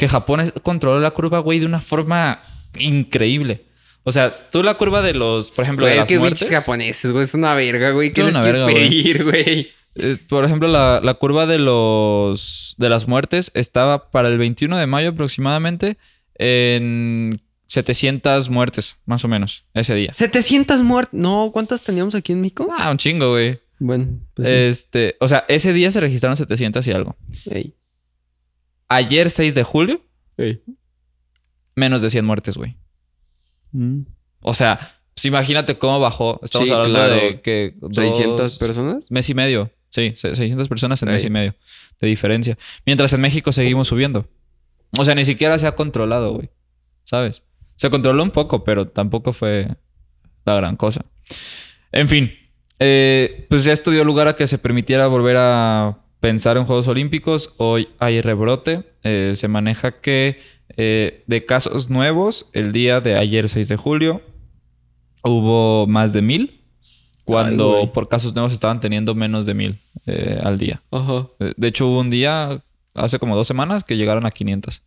que 0.00 0.08
Japón 0.08 0.40
es- 0.40 0.52
controló 0.62 0.98
la 0.98 1.12
curva, 1.12 1.38
güey, 1.38 1.60
de 1.60 1.66
una 1.66 1.80
forma 1.80 2.42
increíble. 2.78 3.66
O 4.02 4.12
sea, 4.12 4.48
tú 4.50 4.62
la 4.62 4.74
curva 4.74 5.02
de 5.02 5.12
los, 5.14 5.50
por 5.50 5.64
ejemplo, 5.64 5.84
Güey, 5.84 5.92
de 5.92 5.98
es 5.98 6.00
las 6.02 6.08
que 6.08 6.18
muertes. 6.18 6.50
japoneses, 6.50 7.10
güey, 7.12 7.22
es 7.24 7.34
una 7.34 7.54
verga, 7.54 7.90
güey. 7.90 8.12
¿Qué 8.12 8.22
les 8.24 8.34
una 8.34 8.42
quieres 8.42 8.62
verga, 8.64 8.74
pedir, 8.74 9.24
güey? 9.24 9.68
Eh, 9.96 10.16
por 10.28 10.44
ejemplo, 10.44 10.68
la, 10.68 11.00
la 11.02 11.14
curva 11.14 11.46
de 11.46 11.58
los 11.58 12.74
de 12.78 12.88
las 12.88 13.06
muertes 13.08 13.50
estaba 13.54 14.10
para 14.10 14.28
el 14.28 14.38
21 14.38 14.78
de 14.78 14.86
mayo 14.86 15.10
aproximadamente 15.10 15.98
en 16.38 17.42
700 17.66 18.48
muertes, 18.50 18.96
más 19.06 19.24
o 19.24 19.28
menos, 19.28 19.66
ese 19.74 19.94
día. 19.94 20.12
700 20.12 20.80
muertes. 20.82 21.18
No, 21.20 21.50
¿cuántas 21.52 21.82
teníamos 21.82 22.14
aquí 22.14 22.32
en 22.32 22.40
México? 22.40 22.68
Ah, 22.76 22.90
un 22.90 22.96
chingo, 22.98 23.30
güey. 23.30 23.60
Bueno, 23.78 24.06
pues 24.34 24.48
sí. 24.48 24.54
Este, 24.54 25.16
o 25.20 25.28
sea, 25.28 25.44
ese 25.48 25.72
día 25.72 25.90
se 25.90 26.00
registraron 26.00 26.36
700 26.36 26.86
y 26.86 26.92
algo. 26.92 27.16
Ey, 27.50 27.74
Ayer 28.90 29.30
6 29.30 29.54
de 29.54 29.62
julio, 29.62 30.02
menos 31.76 32.02
de 32.02 32.10
100 32.10 32.24
muertes, 32.24 32.56
güey. 32.56 32.76
O 34.42 34.52
sea, 34.52 34.78
pues 35.14 35.24
imagínate 35.26 35.78
cómo 35.78 36.00
bajó. 36.00 36.40
Estamos 36.42 36.68
Sí, 36.68 36.74
hablando 36.74 36.98
claro. 36.98 37.14
de 37.14 37.40
que 37.40 37.74
dos- 37.80 37.94
600 37.94 38.58
personas. 38.58 39.10
mes 39.10 39.28
y 39.30 39.34
medio. 39.34 39.70
Sí, 39.88 40.12
se- 40.16 40.34
600 40.34 40.68
personas 40.68 41.02
en 41.02 41.08
mes 41.10 41.24
y 41.24 41.30
medio 41.30 41.54
de 42.00 42.08
diferencia. 42.08 42.58
Mientras 42.86 43.12
en 43.12 43.20
México 43.20 43.52
seguimos 43.52 43.88
subiendo. 43.88 44.26
O 44.98 45.04
sea, 45.04 45.14
ni 45.14 45.24
siquiera 45.24 45.56
se 45.58 45.66
ha 45.66 45.74
controlado, 45.76 46.32
güey. 46.34 46.50
¿Sabes? 47.04 47.44
Se 47.76 47.90
controló 47.90 48.22
un 48.22 48.30
poco, 48.30 48.64
pero 48.64 48.88
tampoco 48.88 49.32
fue 49.32 49.68
la 50.44 50.54
gran 50.54 50.76
cosa. 50.76 51.04
En 51.92 52.08
fin, 52.08 52.32
eh, 52.78 53.46
pues 53.50 53.64
ya 53.64 53.72
esto 53.72 53.90
dio 53.90 54.04
lugar 54.04 54.26
a 54.28 54.36
que 54.36 54.46
se 54.46 54.58
permitiera 54.58 55.06
volver 55.06 55.36
a 55.38 55.98
pensar 56.20 56.56
en 56.56 56.64
Juegos 56.64 56.86
Olímpicos. 56.88 57.54
Hoy 57.56 57.88
hay 57.98 58.20
rebrote. 58.20 58.84
Eh, 59.02 59.32
se 59.36 59.48
maneja 59.48 60.00
que 60.00 60.40
eh, 60.76 61.24
de 61.26 61.44
casos 61.46 61.90
nuevos, 61.90 62.48
el 62.52 62.72
día 62.72 63.00
de 63.00 63.16
ayer, 63.16 63.48
6 63.48 63.68
de 63.68 63.76
julio, 63.76 64.22
hubo 65.24 65.86
más 65.86 66.12
de 66.12 66.22
mil. 66.22 66.56
Cuando 67.24 67.92
por 67.92 68.08
casos 68.08 68.34
nuevos 68.34 68.52
estaban 68.52 68.80
teniendo 68.80 69.14
menos 69.14 69.46
de 69.46 69.54
mil 69.54 69.80
eh, 70.06 70.40
al 70.42 70.58
día. 70.58 70.82
Ajá. 70.90 71.28
De 71.38 71.68
hecho, 71.68 71.86
hubo 71.86 72.00
un 72.00 72.10
día, 72.10 72.64
hace 72.94 73.20
como 73.20 73.36
dos 73.36 73.46
semanas, 73.46 73.84
que 73.84 73.96
llegaron 73.96 74.26
a 74.26 74.32
500. 74.32 74.82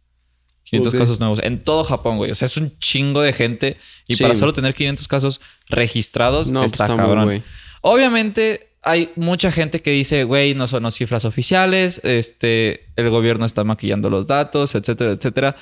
500 0.63 0.93
Ok. 0.93 0.99
casos 0.99 1.19
nuevos 1.21 1.39
en 1.41 1.63
todo 1.63 1.85
Japón, 1.85 2.17
güey. 2.17 2.31
O 2.31 2.35
sea, 2.35 2.47
es 2.47 2.57
un 2.57 2.77
chingo 2.79 3.21
de 3.21 3.31
gente. 3.31 3.77
Y 4.09 4.15
Sí. 4.15 4.23
para 4.23 4.35
solo 4.35 4.51
tener 4.51 4.73
500 4.73 5.07
casos 5.07 5.39
registrados, 5.69 6.51
No, 6.51 6.61
pues 6.61 6.73
está 6.73 6.87
muy 6.87 6.97
cabrón. 6.97 7.43
Obviamente, 7.81 8.73
hay 8.83 9.11
mucha 9.15 9.51
gente 9.51 9.81
que 9.81 9.91
dice, 9.91 10.25
güey, 10.25 10.55
no 10.55 10.67
son 10.67 10.83
las 10.83 10.95
cifras 10.95 11.25
oficiales. 11.25 12.01
Este, 12.03 12.87
el 12.95 13.09
gobierno 13.09 13.45
está 13.45 13.63
maquillando 13.63 14.09
los 14.09 14.27
datos, 14.27 14.75
etcétera, 14.75 15.11
etcétera. 15.11 15.55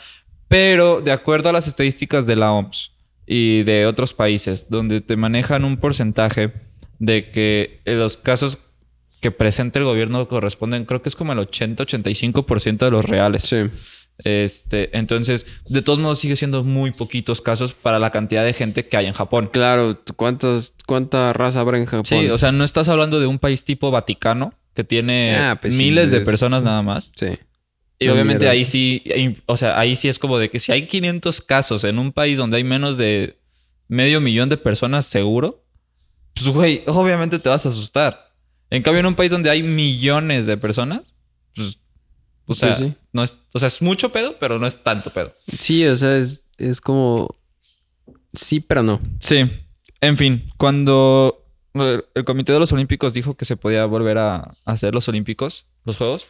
Pero 0.47 1.01
de 1.01 1.11
acuerdo 1.11 1.49
a 1.49 1.53
las 1.53 1.67
estadísticas 1.67 2.25
de 2.25 2.35
la 2.35 2.51
OMS 2.51 2.91
y 3.27 3.63
de 3.63 3.85
otros 3.85 4.13
países, 4.13 4.69
donde 4.69 5.01
te 5.01 5.15
manejan 5.15 5.63
un 5.63 5.77
porcentaje 5.77 6.51
de 6.99 7.31
que 7.31 7.79
los 7.85 8.17
casos 8.17 8.59
que 9.21 9.31
presenta 9.31 9.79
el 9.79 9.85
gobierno 9.85 10.27
corresponden, 10.27 10.85
creo 10.85 11.01
que 11.01 11.09
es 11.09 11.15
como 11.15 11.31
el 11.31 11.39
80-85% 11.39 12.77
de 12.77 12.91
los 12.91 13.05
reales. 13.05 13.43
Sí. 13.43 13.69
Este, 14.19 14.95
entonces, 14.97 15.45
de 15.67 15.81
todos 15.81 15.97
modos, 15.99 16.19
sigue 16.19 16.35
siendo 16.35 16.63
muy 16.63 16.91
poquitos 16.91 17.41
casos 17.41 17.73
para 17.73 17.97
la 17.99 18.11
cantidad 18.11 18.45
de 18.45 18.53
gente 18.53 18.87
que 18.87 18.97
hay 18.97 19.07
en 19.07 19.13
Japón. 19.13 19.49
Claro, 19.51 19.99
¿cuántas, 20.15 20.73
¿cuánta 20.85 21.33
raza 21.33 21.59
habrá 21.61 21.77
en 21.79 21.85
Japón? 21.85 22.05
Sí, 22.05 22.29
o 22.29 22.37
sea, 22.37 22.51
no 22.51 22.63
estás 22.63 22.87
hablando 22.87 23.19
de 23.19 23.25
un 23.27 23.39
país 23.39 23.63
tipo 23.63 23.89
Vaticano 23.89 24.53
que 24.75 24.83
tiene 24.83 25.35
Ah, 25.35 25.57
pues 25.59 25.75
sí, 25.75 25.83
miles 25.83 26.11
de 26.11 26.17
es- 26.19 26.23
personas 26.23 26.63
nada 26.63 26.81
más. 26.81 27.11
Sí. 27.15 27.27
Y 27.99 28.07
obviamente 28.09 28.45
mierda. 28.45 28.51
ahí 28.53 28.65
sí, 28.65 29.03
o 29.45 29.57
sea, 29.57 29.79
ahí 29.79 29.95
sí 29.95 30.07
es 30.07 30.17
como 30.17 30.39
de 30.39 30.49
que 30.49 30.59
si 30.59 30.71
hay 30.71 30.87
500 30.87 31.41
casos 31.41 31.83
en 31.83 31.99
un 31.99 32.11
país 32.11 32.37
donde 32.37 32.57
hay 32.57 32.63
menos 32.63 32.97
de 32.97 33.39
medio 33.87 34.19
millón 34.21 34.49
de 34.49 34.57
personas 34.57 35.05
seguro, 35.05 35.63
pues 36.33 36.47
güey, 36.47 36.81
obviamente 36.87 37.37
te 37.37 37.49
vas 37.49 37.65
a 37.65 37.69
asustar. 37.69 38.31
En 38.71 38.81
cambio, 38.81 39.01
en 39.01 39.05
un 39.07 39.15
país 39.15 39.29
donde 39.31 39.49
hay 39.51 39.61
millones 39.61 40.45
de 40.47 40.57
personas, 40.57 41.13
pues, 41.55 41.77
o 42.51 42.53
sea, 42.55 42.69
Pues 42.69 42.79
sí. 42.79 42.93
no 43.13 43.23
es, 43.23 43.35
o 43.53 43.59
sea, 43.59 43.67
es 43.67 43.81
mucho 43.81 44.11
pedo, 44.11 44.37
pero 44.39 44.59
no 44.59 44.67
es 44.67 44.83
tanto 44.83 45.11
pedo. 45.11 45.33
Sí, 45.57 45.85
o 45.85 45.95
sea, 45.95 46.17
es, 46.17 46.43
es 46.57 46.79
como... 46.81 47.35
Sí, 48.33 48.59
pero 48.61 48.83
no. 48.83 48.99
Sí. 49.19 49.49
En 49.99 50.17
fin, 50.17 50.49
cuando 50.57 51.45
el 51.73 52.05
el 52.15 52.23
Comité 52.25 52.53
de 52.53 52.59
los 52.59 52.71
Olímpicos 52.73 53.13
dijo 53.13 53.35
que 53.35 53.45
se 53.45 53.57
podía 53.57 53.85
volver 53.85 54.17
a 54.17 54.55
hacer 54.65 54.93
los 54.93 55.07
Olímpicos, 55.07 55.67
los 55.85 55.97
Juegos, 55.97 56.25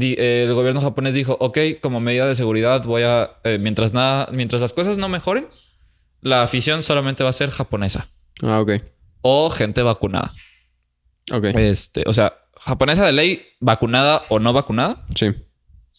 eh, 0.00 0.44
el 0.46 0.54
gobierno 0.54 0.80
japonés 0.80 1.12
dijo, 1.14 1.36
ok, 1.40 1.58
como 1.82 2.00
medida 2.00 2.26
de 2.26 2.34
seguridad 2.34 2.84
voy 2.84 3.02
a, 3.02 3.38
eh, 3.44 3.58
mientras 3.58 3.92
nada, 3.92 4.28
mientras 4.32 4.60
las 4.62 4.72
cosas 4.72 4.96
no 4.98 5.08
mejoren, 5.08 5.48
la 6.20 6.42
afición 6.42 6.82
solamente 6.82 7.24
va 7.24 7.30
a 7.30 7.34
ser 7.34 7.50
japonesa 7.50 8.08
Ah, 8.42 8.60
ok. 8.60 8.72
o 9.22 9.50
gente 9.50 9.82
vacunada. 9.82 10.34
Ok. 11.32 11.44
Este, 11.56 12.04
o 12.06 12.12
sea, 12.12 12.34
japonesa 12.60 13.04
de 13.06 13.12
ley, 13.12 13.42
vacunada 13.60 14.22
o 14.28 14.38
no 14.38 14.52
vacunada, 14.52 15.04
Sí. 15.14 15.34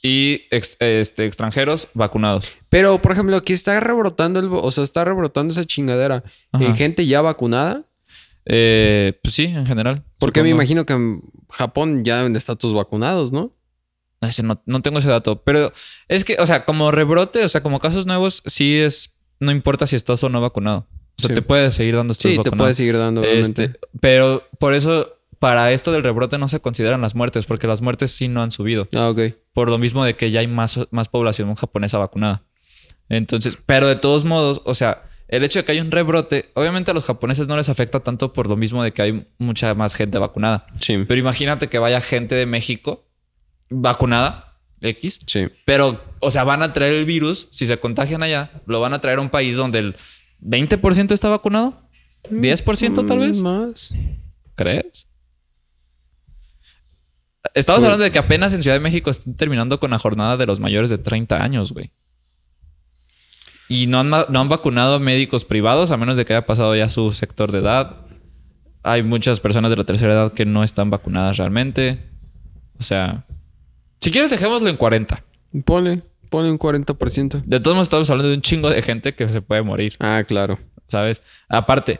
y 0.01 0.43
ex- 0.51 0.77
este, 0.79 1.25
extranjeros 1.25 1.87
vacunados. 1.93 2.51
Pero, 2.69 3.01
por 3.01 3.11
ejemplo, 3.11 3.35
aquí 3.35 3.53
está 3.53 3.79
rebrotando 3.79 4.39
el... 4.39 4.47
O 4.51 4.71
sea, 4.71 4.83
está 4.83 5.03
rebrotando 5.03 5.51
esa 5.51 5.65
chingadera. 5.65 6.23
En 6.53 6.75
gente 6.77 7.05
ya 7.05 7.21
vacunada. 7.21 7.83
Eh, 8.45 9.13
pues 9.21 9.33
sí, 9.35 9.45
en 9.45 9.65
general. 9.65 10.03
Porque 10.17 10.41
me 10.43 10.49
imagino 10.49 10.85
que 10.85 10.93
en 10.93 11.21
Japón 11.49 12.03
ya 12.05 12.25
estar 12.25 12.55
todos 12.55 12.73
vacunados, 12.73 13.31
¿no? 13.31 13.51
Ese 14.21 14.43
no, 14.43 14.61
no 14.65 14.81
tengo 14.81 14.99
ese 14.99 15.09
dato. 15.09 15.41
Pero 15.43 15.71
es 16.07 16.23
que, 16.23 16.37
o 16.39 16.45
sea, 16.45 16.65
como 16.65 16.91
rebrote, 16.91 17.43
o 17.43 17.49
sea, 17.49 17.61
como 17.61 17.79
casos 17.79 18.05
nuevos, 18.05 18.41
sí 18.45 18.77
es. 18.77 19.15
No 19.39 19.51
importa 19.51 19.87
si 19.87 19.95
estás 19.95 20.23
o 20.23 20.29
no 20.29 20.41
vacunado. 20.41 20.87
O 21.17 21.21
sea, 21.21 21.29
Sí. 21.29 21.35
te 21.35 21.41
puedes 21.41 21.75
seguir 21.75 21.95
dando 21.95 22.13
estos 22.13 22.31
Sí, 22.31 22.37
te 22.41 22.51
puedes 22.51 22.77
seguir 22.77 22.97
dando, 22.97 23.21
obviamente. 23.21 23.63
Este, 23.65 23.79
pero 24.01 24.43
por 24.59 24.73
eso, 24.73 25.13
para 25.39 25.71
esto 25.71 25.91
del 25.91 26.03
rebrote 26.03 26.37
no 26.37 26.47
se 26.49 26.59
consideran 26.59 27.01
las 27.01 27.15
muertes, 27.15 27.45
porque 27.45 27.67
las 27.67 27.81
muertes 27.81 28.11
sí 28.11 28.27
no 28.27 28.41
han 28.43 28.51
subido. 28.51 28.87
Ah, 28.93 29.09
ok. 29.09 29.19
Por 29.53 29.69
lo 29.69 29.77
mismo 29.77 30.03
de 30.05 30.15
que 30.15 30.31
ya 30.31 30.41
hay 30.41 30.47
más, 30.47 30.79
más 30.91 31.07
población 31.07 31.53
japonesa 31.55 31.97
vacunada. 31.97 32.43
Entonces, 33.07 33.57
pero 33.65 33.87
de 33.87 33.95
todos 33.95 34.23
modos, 34.25 34.61
o 34.65 34.75
sea, 34.75 35.03
el 35.27 35.43
hecho 35.43 35.59
de 35.59 35.65
que 35.65 35.71
haya 35.71 35.81
un 35.81 35.91
rebrote, 35.91 36.49
obviamente 36.55 36.91
a 36.91 36.93
los 36.93 37.05
japoneses 37.05 37.47
no 37.47 37.55
les 37.57 37.69
afecta 37.69 37.99
tanto 38.01 38.33
por 38.33 38.47
lo 38.47 38.55
mismo 38.55 38.83
de 38.83 38.91
que 38.93 39.01
hay 39.01 39.25
mucha 39.37 39.73
más 39.75 39.95
gente 39.95 40.17
vacunada. 40.17 40.67
Sí. 40.79 41.03
Pero 41.07 41.19
imagínate 41.19 41.67
que 41.69 41.79
vaya 41.79 42.01
gente 42.01 42.35
de 42.35 42.45
México 42.45 43.07
vacunada, 43.69 44.57
X, 44.81 45.19
Sí. 45.27 45.47
pero, 45.65 46.01
o 46.19 46.31
sea, 46.31 46.43
van 46.43 46.63
a 46.63 46.73
traer 46.73 46.93
el 46.93 47.05
virus, 47.05 47.47
si 47.51 47.65
se 47.67 47.77
contagian 47.79 48.23
allá, 48.23 48.51
lo 48.65 48.79
van 48.79 48.93
a 48.93 49.01
traer 49.01 49.19
a 49.19 49.21
un 49.21 49.29
país 49.29 49.55
donde 49.55 49.79
el 49.79 49.95
20% 50.41 51.13
está 51.13 51.27
vacunado, 51.29 51.81
10% 52.29 53.05
tal 53.05 53.19
vez, 53.19 53.41
Mm, 53.41 53.43
Más. 53.43 53.93
¿crees? 54.55 55.07
Estamos 57.53 57.79
Pues- 57.79 57.85
hablando 57.85 58.03
de 58.03 58.11
que 58.11 58.19
apenas 58.19 58.53
en 58.53 58.61
Ciudad 58.63 58.75
de 58.75 58.81
México 58.81 59.09
están 59.09 59.35
terminando 59.35 59.79
con 59.79 59.91
la 59.91 59.99
jornada 59.99 60.37
de 60.37 60.45
los 60.45 60.59
mayores 60.59 60.89
de 60.89 60.97
30 60.97 61.41
años, 61.43 61.71
güey. 61.71 61.91
Y 63.67 63.87
no 63.87 63.99
han, 63.99 64.09
no 64.09 64.39
han 64.39 64.49
vacunado 64.49 64.95
a 64.95 64.99
médicos 64.99 65.45
privados, 65.45 65.91
a 65.91 65.97
menos 65.97 66.17
de 66.17 66.25
que 66.25 66.33
haya 66.33 66.45
pasado 66.45 66.75
ya 66.75 66.89
su 66.89 67.13
sector 67.13 67.51
de 67.51 67.59
edad. 67.59 67.97
Hay 68.83 69.03
muchas 69.03 69.39
personas 69.39 69.69
de 69.69 69.77
la 69.77 69.83
tercera 69.83 70.13
edad 70.13 70.33
que 70.33 70.45
no 70.45 70.63
están 70.63 70.89
vacunadas 70.89 71.37
realmente. 71.37 71.99
O 72.79 72.83
sea, 72.83 73.25
si 74.01 74.09
quieres 74.11 74.31
dejémoslo 74.31 74.69
en 74.69 74.77
40. 74.77 75.23
Ponle, 75.65 76.01
ponle 76.29 76.49
un 76.51 76.57
40%. 76.57 77.43
De 77.45 77.59
todos 77.59 77.75
modos 77.75 77.87
estamos 77.87 78.09
hablando 78.09 78.29
de 78.29 78.35
un 78.35 78.41
chingo 78.41 78.69
de 78.69 78.81
gente 78.81 79.13
que 79.13 79.29
se 79.29 79.41
puede 79.41 79.61
morir, 79.61 79.93
Ah, 79.99 80.23
claro. 80.27 80.57
¿sabes? 80.87 81.21
Aparte, 81.47 81.99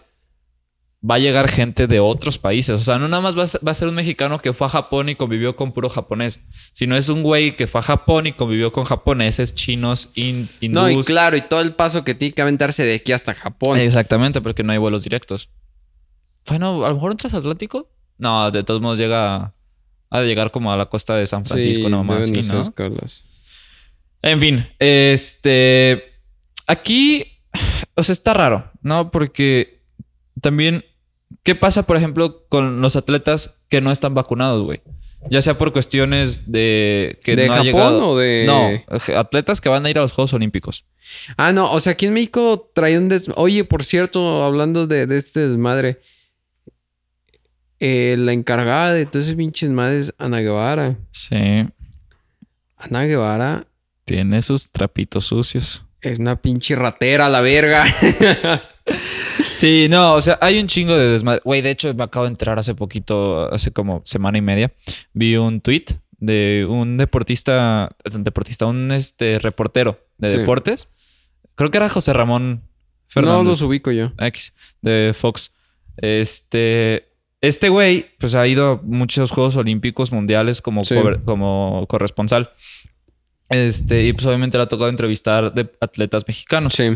va 1.07 1.15
a 1.15 1.19
llegar 1.19 1.49
gente 1.49 1.87
de 1.87 1.99
otros 2.01 2.37
países. 2.37 2.81
O 2.81 2.83
sea, 2.83 2.97
no 2.99 3.07
nada 3.07 3.21
más 3.21 3.37
va 3.37 3.43
a 3.43 3.47
ser, 3.47 3.65
va 3.65 3.71
a 3.71 3.75
ser 3.75 3.87
un 3.87 3.95
mexicano 3.95 4.37
que 4.39 4.51
fue 4.51 4.67
a 4.67 4.69
Japón 4.69 5.07
y 5.09 5.15
convivió 5.15 5.55
con 5.55 5.71
puro 5.71 5.89
japonés, 5.89 6.41
sino 6.73 6.97
es 6.97 7.07
un 7.07 7.23
güey 7.23 7.55
que 7.55 7.67
fue 7.67 7.79
a 7.79 7.83
Japón 7.83 8.27
y 8.27 8.33
convivió 8.33 8.71
con 8.73 8.83
japoneses, 8.83 9.55
chinos, 9.55 10.11
in- 10.15 10.49
hindús. 10.59 10.81
No, 10.81 10.89
y 10.89 11.01
claro, 11.03 11.37
y 11.37 11.41
todo 11.41 11.61
el 11.61 11.73
paso 11.75 12.03
que 12.03 12.15
tiene 12.15 12.33
que 12.33 12.41
aventarse 12.41 12.83
de 12.83 12.95
aquí 12.95 13.11
hasta 13.13 13.33
Japón. 13.33 13.79
Exactamente, 13.79 14.41
porque 14.41 14.63
no 14.63 14.73
hay 14.73 14.77
vuelos 14.77 15.03
directos. 15.03 15.49
Bueno, 16.47 16.83
a 16.85 16.89
lo 16.89 16.95
mejor 16.95 17.11
un 17.11 17.17
transatlántico. 17.17 17.89
No, 18.17 18.51
de 18.51 18.63
todos 18.63 18.81
modos 18.81 18.97
llega 18.97 19.53
a 20.09 20.21
llegar 20.21 20.51
como 20.51 20.73
a 20.73 20.77
la 20.77 20.87
costa 20.87 21.15
de 21.15 21.27
San 21.27 21.45
Francisco, 21.45 21.85
Sí, 21.85 21.89
nomás, 21.89 22.25
ser 22.25 22.45
¿no? 22.45 22.61
escalas. 22.61 23.23
En 24.21 24.39
fin, 24.41 24.67
este. 24.79 26.03
Aquí. 26.67 27.25
O 27.95 28.03
sea, 28.03 28.13
está 28.13 28.33
raro, 28.33 28.69
¿no? 28.81 29.11
Porque 29.11 29.81
también. 30.41 30.83
¿Qué 31.43 31.55
pasa, 31.55 31.83
por 31.83 31.97
ejemplo, 31.97 32.45
con 32.49 32.81
los 32.81 32.95
atletas 32.95 33.59
que 33.69 33.81
no 33.81 33.91
están 33.91 34.13
vacunados, 34.13 34.63
güey? 34.63 34.81
Ya 35.29 35.41
sea 35.41 35.57
por 35.57 35.73
cuestiones 35.73 36.49
de 36.51 37.19
que 37.23 37.35
¿De 37.35 37.47
no 37.47 37.53
ha 37.53 37.57
Japón 37.57 37.65
llegado. 37.73 38.07
o 38.09 38.17
de...? 38.17 38.45
No, 38.47 39.17
atletas 39.19 39.59
que 39.59 39.67
van 39.69 39.85
a 39.85 39.89
ir 39.89 39.97
a 39.97 40.01
los 40.01 40.13
Juegos 40.13 40.33
Olímpicos. 40.33 40.85
Ah, 41.35 41.51
no, 41.51 41.69
o 41.71 41.79
sea, 41.81 41.91
aquí 41.93 42.05
en 42.05 42.13
México 42.13 42.71
trae 42.73 42.97
un 42.97 43.09
des... 43.09 43.29
Oye, 43.35 43.65
por 43.65 43.83
cierto, 43.83 44.43
hablando 44.45 44.87
de, 44.87 45.07
de 45.07 45.17
este 45.17 45.47
desmadre, 45.47 45.99
eh, 47.79 48.15
la 48.17 48.31
encargada 48.33 48.93
de 48.93 49.05
todo 49.05 49.21
ese 49.21 49.35
pinche 49.35 49.65
desmadre 49.65 49.99
es 49.99 50.13
Ana 50.17 50.39
Guevara. 50.39 50.97
Sí. 51.11 51.35
Ana 52.77 53.03
Guevara 53.05 53.67
Tiene 54.05 54.41
sus 54.41 54.71
trapitos 54.71 55.25
sucios. 55.25 55.83
es 56.01 56.19
una 56.19 56.41
pinche 56.41 56.75
ratera, 56.75 57.27
la 57.29 57.41
verga. 57.41 57.85
Sí, 59.59 59.87
no, 59.89 60.13
o 60.13 60.21
sea, 60.21 60.37
hay 60.41 60.57
un 60.59 60.67
chingo 60.67 60.95
de 60.95 61.09
desmadre. 61.09 61.41
Güey, 61.43 61.61
de 61.61 61.71
hecho, 61.71 61.93
me 61.93 62.03
acabo 62.05 62.23
de 62.25 62.31
enterar 62.31 62.57
hace 62.59 62.75
poquito, 62.75 63.51
hace 63.53 63.71
como 63.71 64.01
semana 64.05 64.37
y 64.37 64.41
media, 64.41 64.71
vi 65.13 65.35
un 65.35 65.59
tweet 65.59 65.85
de 66.17 66.65
un 66.69 66.95
deportista, 66.97 67.93
deportista, 68.09 68.65
un 68.67 68.91
este 68.93 69.37
reportero 69.39 69.99
de 70.17 70.29
Sí. 70.29 70.37
deportes. 70.37 70.87
Creo 71.55 71.71
que 71.71 71.77
era 71.77 71.89
José 71.89 72.13
Ramón 72.13 72.61
no 72.61 72.61
Fernández. 73.07 73.45
los 73.47 73.61
ubico 73.61 73.91
yo. 73.91 74.13
X, 74.17 74.53
de 74.81 75.13
Fox. 75.13 75.53
Este, 75.97 77.09
este 77.41 77.67
güey, 77.67 78.07
pues 78.17 78.35
ha 78.35 78.47
ido 78.47 78.71
a 78.71 78.81
muchos 78.81 79.31
Juegos 79.31 79.57
Olímpicos 79.57 80.11
mundiales 80.13 80.61
como, 80.61 80.85
Sí. 80.85 80.95
como 81.25 81.85
corresponsal. 81.89 82.51
Este, 83.49 84.05
y 84.05 84.13
pues 84.13 84.25
obviamente 84.25 84.57
le 84.57 84.63
ha 84.63 84.67
tocado 84.67 84.89
entrevistar 84.89 85.53
de 85.53 85.69
atletas 85.81 86.23
mexicanos. 86.27 86.73
Sí. 86.75 86.91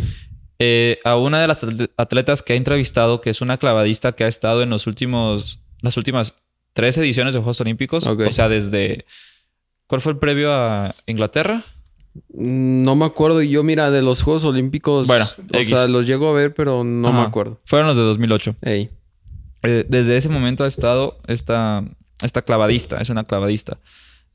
Eh, 0.65 0.99
a 1.03 1.17
una 1.17 1.41
de 1.41 1.47
las 1.47 1.61
atle- 1.63 1.89
atletas 1.97 2.41
que 2.41 2.53
ha 2.53 2.55
entrevistado, 2.55 3.19
que 3.19 3.29
es 3.29 3.41
una 3.41 3.57
clavadista 3.57 4.13
que 4.13 4.23
ha 4.23 4.27
estado 4.27 4.61
en 4.63 4.69
los 4.69 4.87
últimos, 4.87 5.59
las 5.81 5.97
últimas 5.97 6.35
tres 6.71 6.97
ediciones 6.97 7.33
de 7.33 7.39
Juegos 7.41 7.59
Olímpicos. 7.59 8.07
O 8.07 8.31
sea, 8.31 8.47
desde. 8.47 9.05
¿Cuál 9.87 9.99
fue 9.99 10.13
el 10.13 10.19
previo 10.19 10.53
a 10.53 10.95
Inglaterra? 11.05 11.65
No 12.29 12.95
me 12.95 13.05
acuerdo. 13.05 13.41
Y 13.41 13.49
yo, 13.49 13.61
mira, 13.63 13.91
de 13.91 14.01
los 14.01 14.21
Juegos 14.23 14.45
Olímpicos. 14.45 15.05
Bueno, 15.07 15.25
o 15.53 15.57
X. 15.57 15.67
sea, 15.67 15.87
los 15.89 16.07
llego 16.07 16.29
a 16.29 16.33
ver, 16.33 16.53
pero 16.53 16.83
no 16.85 17.11
me 17.11 17.21
acuerdo. 17.21 17.59
Fueron 17.65 17.87
los 17.87 17.97
de 17.97 18.03
2008. 18.03 18.55
Ey. 18.61 18.89
Eh, 19.63 19.85
desde 19.87 20.15
ese 20.17 20.29
momento 20.29 20.63
ha 20.63 20.67
estado 20.67 21.19
esta, 21.27 21.83
esta 22.21 22.41
clavadista, 22.43 23.01
es 23.01 23.09
una 23.09 23.23
clavadista. 23.25 23.79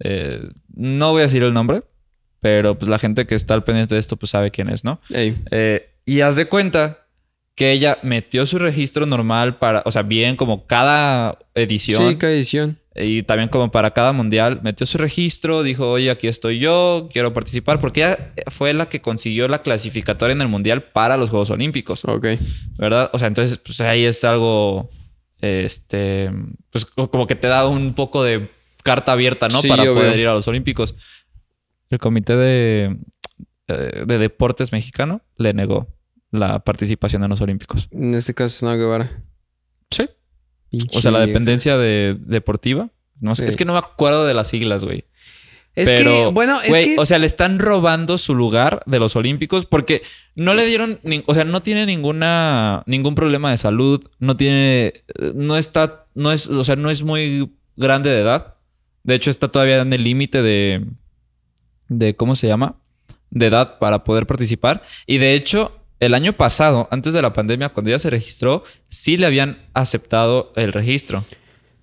Eh, 0.01 0.49
no 0.75 1.13
voy 1.13 1.21
a 1.21 1.25
decir 1.25 1.43
el 1.43 1.53
nombre, 1.55 1.83
pero 2.41 2.79
pues 2.79 2.89
la 2.89 2.99
gente 2.99 3.27
que 3.27 3.35
está 3.35 3.55
al 3.55 3.65
pendiente 3.65 3.95
de 3.95 4.01
esto 4.01 4.17
pues 4.17 4.31
sabe 4.31 4.51
quién 4.51 4.69
es, 4.71 4.85
¿no? 4.85 5.01
Ey. 5.11 5.37
Eh, 5.51 5.91
y 6.09 6.21
haz 6.23 6.37
de 6.37 6.47
cuenta 6.47 7.07
que 7.55 7.73
ella 7.73 7.99
metió 8.03 8.47
su 8.47 8.59
registro 8.59 9.05
normal 9.05 9.59
para, 9.59 9.83
o 9.85 9.91
sea, 9.91 10.03
bien 10.03 10.37
como 10.37 10.67
cada 10.67 11.39
edición 11.55 12.11
Sí, 12.13 12.17
cada 12.17 12.33
edición. 12.33 12.79
y 12.95 13.25
también 13.25 13.49
como 13.49 13.71
para 13.73 13.91
cada 13.91 14.13
mundial, 14.13 14.61
metió 14.63 14.87
su 14.87 14.97
registro, 14.97 15.65
dijo, 15.65 15.91
oye, 15.91 16.09
aquí 16.11 16.29
estoy 16.29 16.61
yo, 16.61 17.09
quiero 17.13 17.33
participar, 17.35 17.81
porque 17.81 18.03
ella 18.05 18.33
fue 18.47 18.73
la 18.75 18.89
que 18.89 19.01
consiguió 19.01 19.49
la 19.49 19.63
clasificatoria 19.63 20.35
en 20.35 20.41
el 20.41 20.47
mundial 20.49 20.85
para 20.85 21.17
los 21.17 21.31
Juegos 21.31 21.51
Olímpicos. 21.51 22.05
Ok. 22.05 22.27
¿verdad? 22.79 23.11
O 23.13 23.19
sea, 23.19 23.27
entonces, 23.27 23.59
pues 23.59 23.81
ahí 23.81 24.05
es 24.05 24.23
algo, 24.23 24.89
este, 25.41 26.31
pues 26.71 26.85
co- 26.85 27.11
como 27.11 27.27
que 27.27 27.35
te 27.35 27.49
da 27.49 27.67
un 27.67 27.95
poco 27.95 28.23
de 28.23 28.51
carta 28.85 29.13
abierta, 29.13 29.49
¿no? 29.49 29.61
Sí, 29.63 29.69
Para 29.69 29.83
obvio. 29.83 29.95
poder 29.95 30.19
ir 30.19 30.29
a 30.29 30.33
los 30.35 30.47
Olímpicos. 30.49 30.95
El 31.91 31.99
comité 31.99 32.37
de, 32.37 32.97
eh, 33.67 34.05
de 34.07 34.19
Deportes 34.19 34.71
mexicano 34.73 35.23
le 35.37 35.53
negó 35.55 35.89
la 36.31 36.59
participación 36.61 37.23
en 37.25 37.31
los 37.31 37.41
Olímpicos. 37.41 37.89
En 37.91 38.15
este 38.15 38.35
caso 38.35 38.47
es 38.55 38.63
Ana 38.63 38.77
Guevara. 38.77 39.23
Sí. 39.91 40.09
Pinche 40.71 40.99
O 40.99 41.01
sea, 41.03 41.11
la 41.11 41.21
dependencia 41.21 41.77
de 41.79 42.17
deportiva. 42.21 42.91
No 43.21 43.35
sé, 43.35 43.43
Sí. 43.45 43.49
es 43.49 43.57
que 43.57 43.65
no 43.65 43.73
me 43.73 43.79
acuerdo 43.79 44.27
de 44.27 44.35
las 44.35 44.49
siglas, 44.49 44.85
güey. 44.85 45.05
Es 45.75 45.89
Pero, 45.89 46.11
que, 46.11 46.27
bueno, 46.33 46.61
es 46.63 46.73
que... 46.81 46.97
o 46.99 47.07
sea, 47.07 47.19
le 47.19 47.27
están 47.27 47.59
robando 47.61 48.19
su 48.19 48.35
lugar 48.35 48.83
de 48.87 48.99
los 48.99 49.15
Olímpicos 49.17 49.65
porque 49.65 50.03
no 50.35 50.55
le 50.55 50.67
dieron, 50.67 50.99
ni- 51.05 51.23
o 51.27 51.35
sea, 51.35 51.45
no 51.45 51.63
tiene 51.63 51.87
ninguna 51.87 52.83
ningún 52.87 53.15
problema 53.15 53.51
de 53.51 53.59
salud, 53.59 54.05
no 54.19 54.37
tiene, 54.37 55.05
no 55.35 55.57
está, 55.57 56.07
no 56.15 56.33
es, 56.33 56.49
o 56.49 56.65
sea, 56.65 56.75
no 56.77 56.91
es 56.91 57.03
muy 57.05 57.53
grande 57.77 58.11
de 58.11 58.21
edad. 58.21 58.57
De 59.05 59.15
hecho, 59.15 59.31
está 59.31 59.49
todavía 59.49 59.81
en 59.81 59.93
el 59.93 60.03
límite 60.03 60.43
de, 60.43 60.85
de 61.89 62.17
cómo 62.17 62.35
se 62.35 62.49
llama, 62.49 62.77
de 63.31 63.47
edad 63.47 63.79
para 63.79 64.03
poder 64.05 64.27
participar. 64.27 64.83
Y 65.07 65.19
de 65.19 65.35
hecho, 65.35 65.78
el 66.01 66.15
año 66.15 66.35
pasado, 66.35 66.89
antes 66.91 67.13
de 67.13 67.23
la 67.23 67.33
pandemia, 67.33 67.71
cuando 67.71 67.91
ella 67.91 67.99
se 67.99 68.11
registró, 68.11 68.65
sí 68.89 69.17
le 69.17 69.27
habían 69.27 69.67
aceptado 69.75 70.53
el 70.57 70.73
registro. 70.73 71.25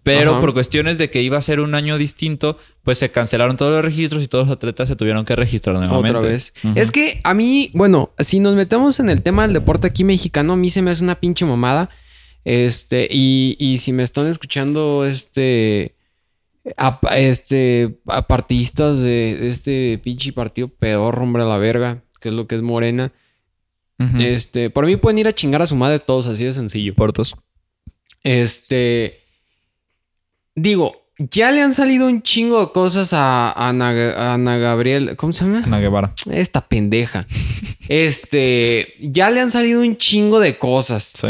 Pero 0.03 0.33
Ajá. 0.33 0.41
por 0.41 0.53
cuestiones 0.53 0.99
de 0.99 1.09
que 1.09 1.23
iba 1.23 1.35
a 1.37 1.41
ser 1.41 1.59
un 1.59 1.73
año 1.73 1.97
distinto, 1.97 2.59
pues 2.83 2.99
se 2.99 3.09
cancelaron 3.09 3.57
todos 3.57 3.71
los 3.71 3.83
registros 3.83 4.23
y 4.23 4.27
todos 4.27 4.47
los 4.47 4.55
atletas 4.55 4.87
se 4.87 4.95
tuvieron 4.95 5.25
que 5.25 5.35
registrar 5.35 5.75
nuevamente. 5.75 6.17
Otra 6.17 6.29
vez. 6.29 6.53
Es 6.75 6.91
que 6.91 7.21
a 7.23 7.33
mí, 7.33 7.71
bueno, 7.73 8.13
si 8.19 8.39
nos 8.39 8.53
metemos 8.53 8.99
en 8.99 9.09
el 9.09 9.23
tema 9.23 9.41
del 9.41 9.53
deporte 9.53 9.87
aquí 9.87 10.03
mexicano, 10.03 10.53
a 10.53 10.57
mí 10.57 10.69
se 10.69 10.83
me 10.83 10.91
hace 10.91 11.03
una 11.03 11.19
pinche 11.19 11.43
mamada. 11.43 11.89
Este, 12.43 13.07
y, 13.09 13.57
y 13.57 13.79
si 13.79 13.93
me 13.93 14.03
están 14.03 14.27
escuchando, 14.27 15.05
este, 15.05 15.95
a, 16.77 16.99
este, 17.17 17.97
a 18.05 18.27
partidistas 18.27 18.99
de, 18.99 19.37
de 19.39 19.49
este 19.49 19.99
pinche 20.03 20.31
partido 20.33 20.67
pedorro, 20.67 21.23
hombre, 21.23 21.41
a 21.41 21.47
la 21.47 21.57
verga, 21.57 22.03
que 22.21 22.29
es 22.29 22.35
lo 22.35 22.45
que 22.45 22.53
es 22.53 22.61
Morena, 22.61 23.11
Este, 23.97 24.69
por 24.69 24.85
mí 24.85 24.97
pueden 24.97 25.19
ir 25.19 25.27
a 25.27 25.33
chingar 25.33 25.61
a 25.61 25.67
su 25.67 25.75
madre 25.75 25.99
todos, 25.99 26.27
así 26.27 26.43
de 26.43 26.53
sencillo. 26.53 26.93
Portos. 26.95 27.35
Este. 28.23 29.21
Digo, 30.55 31.09
ya 31.17 31.51
le 31.51 31.61
han 31.61 31.73
salido 31.73 32.07
un 32.07 32.21
chingo 32.21 32.59
de 32.59 32.71
cosas 32.71 33.13
a, 33.13 33.51
a 33.51 33.69
Ana, 33.69 33.91
a 33.91 34.33
Ana 34.33 34.57
Gabriel. 34.57 35.15
¿Cómo 35.15 35.31
se 35.31 35.45
llama? 35.45 35.63
Ana 35.65 35.79
Guevara. 35.79 36.13
Esta 36.29 36.67
pendeja. 36.67 37.25
Este. 37.87 38.95
Ya 38.99 39.29
le 39.29 39.39
han 39.39 39.51
salido 39.51 39.81
un 39.81 39.95
chingo 39.97 40.39
de 40.39 40.57
cosas. 40.57 41.13
Sí. 41.15 41.27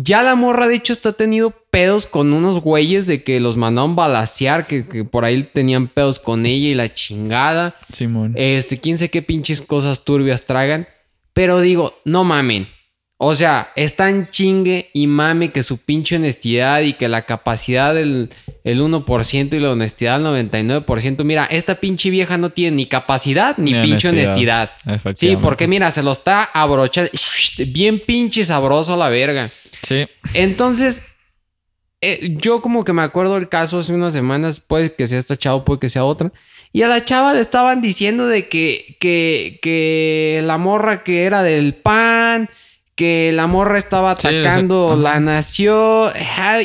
Ya 0.00 0.22
la 0.22 0.34
morra, 0.34 0.68
de 0.68 0.76
hecho, 0.76 0.92
está 0.92 1.12
tenido 1.12 1.50
pedos 1.70 2.06
con 2.06 2.32
unos 2.32 2.60
güeyes 2.60 3.06
de 3.06 3.24
que 3.24 3.40
los 3.40 3.56
mandaron 3.56 3.96
balasear, 3.96 4.66
que, 4.66 4.86
que 4.86 5.04
por 5.04 5.24
ahí 5.24 5.42
tenían 5.42 5.88
pedos 5.88 6.18
con 6.18 6.46
ella 6.46 6.68
y 6.68 6.74
la 6.74 6.92
chingada. 6.94 7.74
Simón. 7.92 8.34
Este, 8.36 8.78
quién 8.78 8.98
sé 8.98 9.10
qué 9.10 9.22
pinches 9.22 9.60
cosas 9.60 10.04
turbias 10.04 10.46
tragan. 10.46 10.86
Pero 11.32 11.60
digo, 11.60 11.94
no 12.04 12.24
mamen. 12.24 12.68
O 13.20 13.34
sea, 13.34 13.72
están 13.74 14.30
chingue 14.30 14.90
y 14.94 15.08
mame 15.08 15.50
que 15.50 15.64
su 15.64 15.78
pinche 15.78 16.14
honestidad 16.14 16.82
y 16.82 16.92
que 16.92 17.08
la 17.08 17.22
capacidad 17.22 17.92
del 17.92 18.30
el 18.62 18.80
1% 18.80 19.54
y 19.54 19.58
la 19.58 19.72
honestidad 19.72 20.20
del 20.20 20.48
99%. 20.52 21.24
Mira, 21.24 21.44
esta 21.46 21.80
pinche 21.80 22.10
vieja 22.10 22.38
no 22.38 22.50
tiene 22.50 22.76
ni 22.76 22.86
capacidad 22.86 23.58
ni, 23.58 23.72
Ni 23.72 23.82
pinche 23.82 24.10
honestidad. 24.10 24.70
honestidad. 24.86 25.16
Sí, 25.16 25.36
porque 25.36 25.66
mira, 25.66 25.90
se 25.90 26.04
lo 26.04 26.12
está 26.12 26.44
abrochando. 26.44 27.10
Bien 27.66 28.00
pinche 28.06 28.44
sabroso 28.44 28.94
a 28.94 28.96
la 28.96 29.08
verga. 29.08 29.50
Sí. 29.82 30.06
Entonces, 30.34 31.02
eh, 32.00 32.34
yo 32.40 32.60
como 32.62 32.84
que 32.84 32.92
me 32.92 33.02
acuerdo 33.02 33.34
del 33.34 33.48
caso 33.48 33.78
hace 33.80 33.92
unas 33.92 34.12
semanas, 34.12 34.60
puede 34.60 34.94
que 34.94 35.08
sea 35.08 35.18
esta 35.18 35.36
chava, 35.36 35.64
puede 35.64 35.80
que 35.80 35.90
sea 35.90 36.04
otra. 36.04 36.32
Y 36.72 36.82
a 36.82 36.88
la 36.88 37.04
chava 37.04 37.34
le 37.34 37.40
estaban 37.40 37.80
diciendo 37.80 38.26
de 38.26 38.48
que, 38.48 38.96
que, 39.00 39.58
que 39.62 40.40
la 40.44 40.58
morra 40.58 41.02
que 41.02 41.24
era 41.24 41.42
del 41.42 41.74
pan, 41.74 42.48
que 42.94 43.30
la 43.32 43.46
morra 43.46 43.78
estaba 43.78 44.10
atacando 44.10 44.96
la 44.96 45.18
nación. 45.20 46.12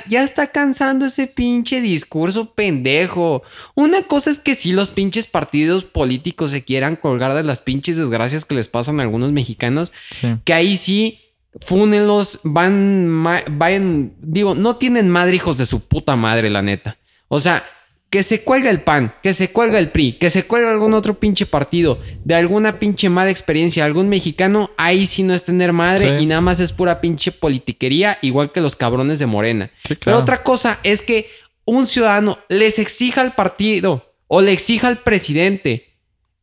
Ya 0.10 0.23
está 0.23 0.47
cansando 0.47 1.06
ese 1.06 1.28
pinche 1.28 1.80
discurso 1.80 2.54
pendejo. 2.54 3.43
Una 3.76 4.02
cosa 4.04 4.32
es 4.32 4.39
que 4.39 4.56
si 4.56 4.71
los 4.73 4.89
pinches 4.91 5.28
partidos 5.28 5.86
políticos 5.86 6.52
se 6.52 6.63
quieran 6.63 6.95
colgar 6.95 7.34
de 7.36 7.43
las 7.43 7.62
pinches 7.62 7.97
desgracias 7.97 8.45
que 8.45 8.56
les 8.56 8.67
pasan 8.67 8.99
a 8.99 9.04
algunos 9.04 9.32
mexicanos 9.32 9.91
Sí. 10.10 10.36
que 10.43 10.54
ahí 10.54 10.76
sí, 10.76 11.19
fúnenlos, 11.60 12.39
van, 12.44 13.24
vayan, 13.52 14.13
digo, 14.20 14.56
no 14.56 14.76
tienen 14.78 15.10
madre 15.10 15.36
hijos 15.36 15.58
de 15.58 15.66
su 15.66 15.82
puta 15.88 16.16
madre, 16.16 16.50
la 16.50 16.62
neta. 16.62 16.98
O 17.28 17.39
sea, 17.39 17.63
que 18.10 18.22
se 18.22 18.44
cuelga 18.44 18.70
el 18.70 18.82
PAN, 18.82 19.16
que 19.24 19.34
se 19.34 19.52
cuelga 19.52 19.80
el 19.80 19.89
PRI, 19.92 20.13
que 20.20 20.30
se 20.30 20.44
cuelga 20.46 20.70
algún 20.70 20.94
otro 20.94 21.16
pinche 21.20 21.48
partido, 21.48 22.00
de 22.24 22.36
alguna 22.36 22.78
pinche 22.80 23.10
mala 23.10 23.32
experiencia, 23.32 23.86
algún 23.86 24.08
mexicano, 24.08 24.70
ahí 24.78 25.08
sí 25.08 25.24
no 25.24 25.34
es 25.34 25.44
tener 25.44 25.74
madre 25.74 26.18
Sí. 26.20 26.24
y 26.24 26.26
nada 26.28 26.42
más 26.42 26.60
es 26.60 26.74
pura 26.74 27.02
pinche 27.02 27.32
politiquería, 27.32 28.20
igual 28.22 28.52
que 28.52 28.62
los 28.62 28.76
cabrones 28.76 29.18
de 29.18 29.26
Morena. 29.26 29.72
Sí, 29.88 29.96
Pero 30.04 30.20
otra 30.20 30.44
cosa 30.44 30.80
es 30.84 31.02
que 31.02 31.28
un 31.66 31.88
ciudadano 31.88 32.38
les 32.50 32.78
exija 32.78 33.22
al 33.22 33.34
partido 33.34 34.13
o 34.28 34.42
le 34.42 34.52
exija 34.52 34.89
al 34.89 35.00
presidente 35.00 35.96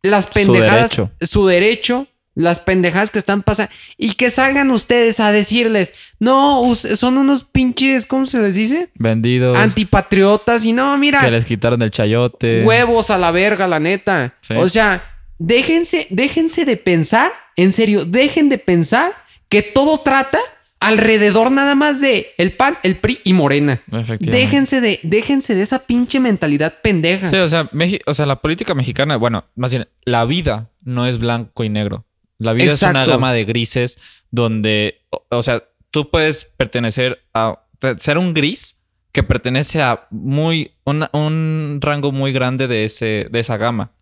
las 0.02 0.24
Su 0.24 0.30
pendejadas, 0.32 0.90
derecho. 0.96 1.10
su 1.22 1.46
derecho, 1.46 2.06
las 2.40 2.58
pendejadas 2.60 3.10
que 3.10 3.18
están 3.18 3.42
pasando 3.42 3.72
y 3.96 4.12
que 4.12 4.30
salgan 4.30 4.70
ustedes 4.70 5.20
a 5.20 5.32
decirles, 5.32 5.92
no, 6.18 6.74
son 6.74 7.18
unos 7.18 7.44
pinches, 7.44 8.06
¿cómo 8.06 8.26
se 8.26 8.40
les 8.40 8.54
dice? 8.54 8.90
Vendidos. 8.94 9.56
Antipatriotas 9.58 10.64
y 10.64 10.72
no, 10.72 10.96
mira, 10.98 11.20
Que 11.20 11.30
les 11.30 11.44
quitaron 11.44 11.82
el 11.82 11.90
chayote. 11.90 12.64
huevos 12.64 13.10
a 13.10 13.18
la 13.18 13.30
verga, 13.30 13.68
la 13.68 13.80
neta. 13.80 14.34
Sí. 14.40 14.54
O 14.54 14.68
sea, 14.68 15.04
déjense, 15.38 16.06
déjense 16.10 16.64
de 16.64 16.76
pensar, 16.76 17.30
en 17.56 17.72
serio, 17.72 18.04
dejen 18.04 18.48
de 18.48 18.58
pensar 18.58 19.12
que 19.48 19.62
todo 19.62 19.98
trata 19.98 20.38
alrededor 20.80 21.52
nada 21.52 21.74
más 21.74 22.00
de 22.00 22.28
el 22.38 22.52
PAN, 22.52 22.78
el 22.82 22.96
PRI 22.96 23.20
y 23.22 23.34
Morena. 23.34 23.82
Déjense 24.18 24.80
de, 24.80 24.98
déjense 25.02 25.54
de 25.54 25.62
esa 25.62 25.80
pinche 25.80 26.18
mentalidad 26.18 26.74
pendeja. 26.82 27.26
Sí, 27.26 27.36
o 27.36 27.48
sea, 27.48 27.70
o 28.06 28.14
sea, 28.14 28.26
la 28.26 28.40
política 28.40 28.74
mexicana, 28.74 29.16
bueno, 29.16 29.44
más 29.54 29.72
bien, 29.72 29.88
la 30.04 30.24
vida 30.24 30.70
no 30.82 31.06
es 31.06 31.18
blanco 31.18 31.64
y 31.64 31.68
negro. 31.68 32.06
La 32.40 32.52
vida 32.52 32.72
es 32.72 32.82
una 32.82 33.04
gama 33.12 33.32
de 33.32 33.44
grises 33.44 33.98
donde, 34.30 35.02
o, 35.10 35.24
o 35.30 35.42
sea, 35.42 35.62
tú 35.92 36.10
puedes 36.10 36.44
pertenecer 36.44 37.22
a 37.34 37.62
ser 37.98 38.18
un 38.18 38.34
gris 38.34 38.80
que 39.12 39.22
pertenece 39.22 39.80
a 39.82 40.06
muy 40.10 40.72
una- 40.84 41.10
un 41.12 41.78
rango 41.80 42.12
muy 42.12 42.32
grande 42.32 42.66
de 42.68 42.84
ese 42.84 43.28
de 43.30 43.38
esa 43.40 43.56
gama. 43.56 43.92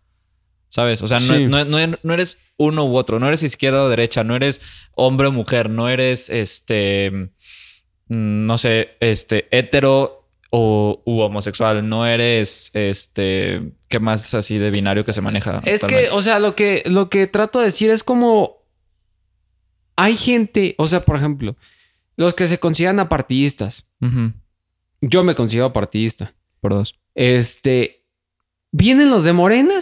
¿Sabes? 0.67 1.01
O 1.01 1.07
sea, 1.07 1.19
Sí. 1.19 1.47
no- 1.47 1.65
no- 1.65 1.97
no 2.03 2.13
eres 2.13 2.37
uno 2.57 2.85
u 2.85 2.95
otro, 2.95 3.19
no 3.19 3.27
eres 3.27 3.41
izquierda 3.41 3.83
o 3.83 3.89
derecha, 3.89 4.23
no 4.23 4.35
eres 4.35 4.61
hombre 4.95 5.27
o 5.27 5.31
mujer, 5.31 5.69
no 5.69 5.89
eres 5.89 6.29
este 6.29 7.11
mm, 7.11 8.45
no 8.45 8.57
sé, 8.57 8.91
este 8.99 9.47
hetero 9.51 10.18
o 10.51 11.01
u 11.05 11.19
homosexual, 11.19 11.87
no 11.87 12.05
eres 12.05 12.71
este 12.73 13.71
qué 13.87 13.99
más 13.99 14.33
así 14.33 14.57
de 14.57 14.71
binario 14.71 15.05
que 15.05 15.13
se 15.13 15.21
maneja. 15.21 15.61
Es 15.65 15.83
que, 15.83 16.09
o 16.11 16.21
sea, 16.21 16.39
lo 16.39 16.55
que, 16.55 16.83
lo 16.85 17.09
que 17.09 17.27
trato 17.27 17.59
de 17.59 17.65
decir 17.65 17.89
es 17.89 18.03
como. 18.03 18.57
Hay 19.95 20.15
gente, 20.15 20.75
o 20.77 20.87
sea, 20.87 21.03
por 21.03 21.17
ejemplo, 21.17 21.57
los 22.15 22.33
que 22.33 22.47
se 22.47 22.57
consideran 22.59 22.99
apartidistas. 22.99 23.85
Yo 25.01 25.23
me 25.23 25.35
considero 25.35 25.65
apartidista. 25.65 26.33
por 26.61 26.73
dos. 26.73 26.95
Este. 27.15 28.03
¿Vienen 28.71 29.09
los 29.09 29.23
de 29.23 29.33
Morena? 29.33 29.73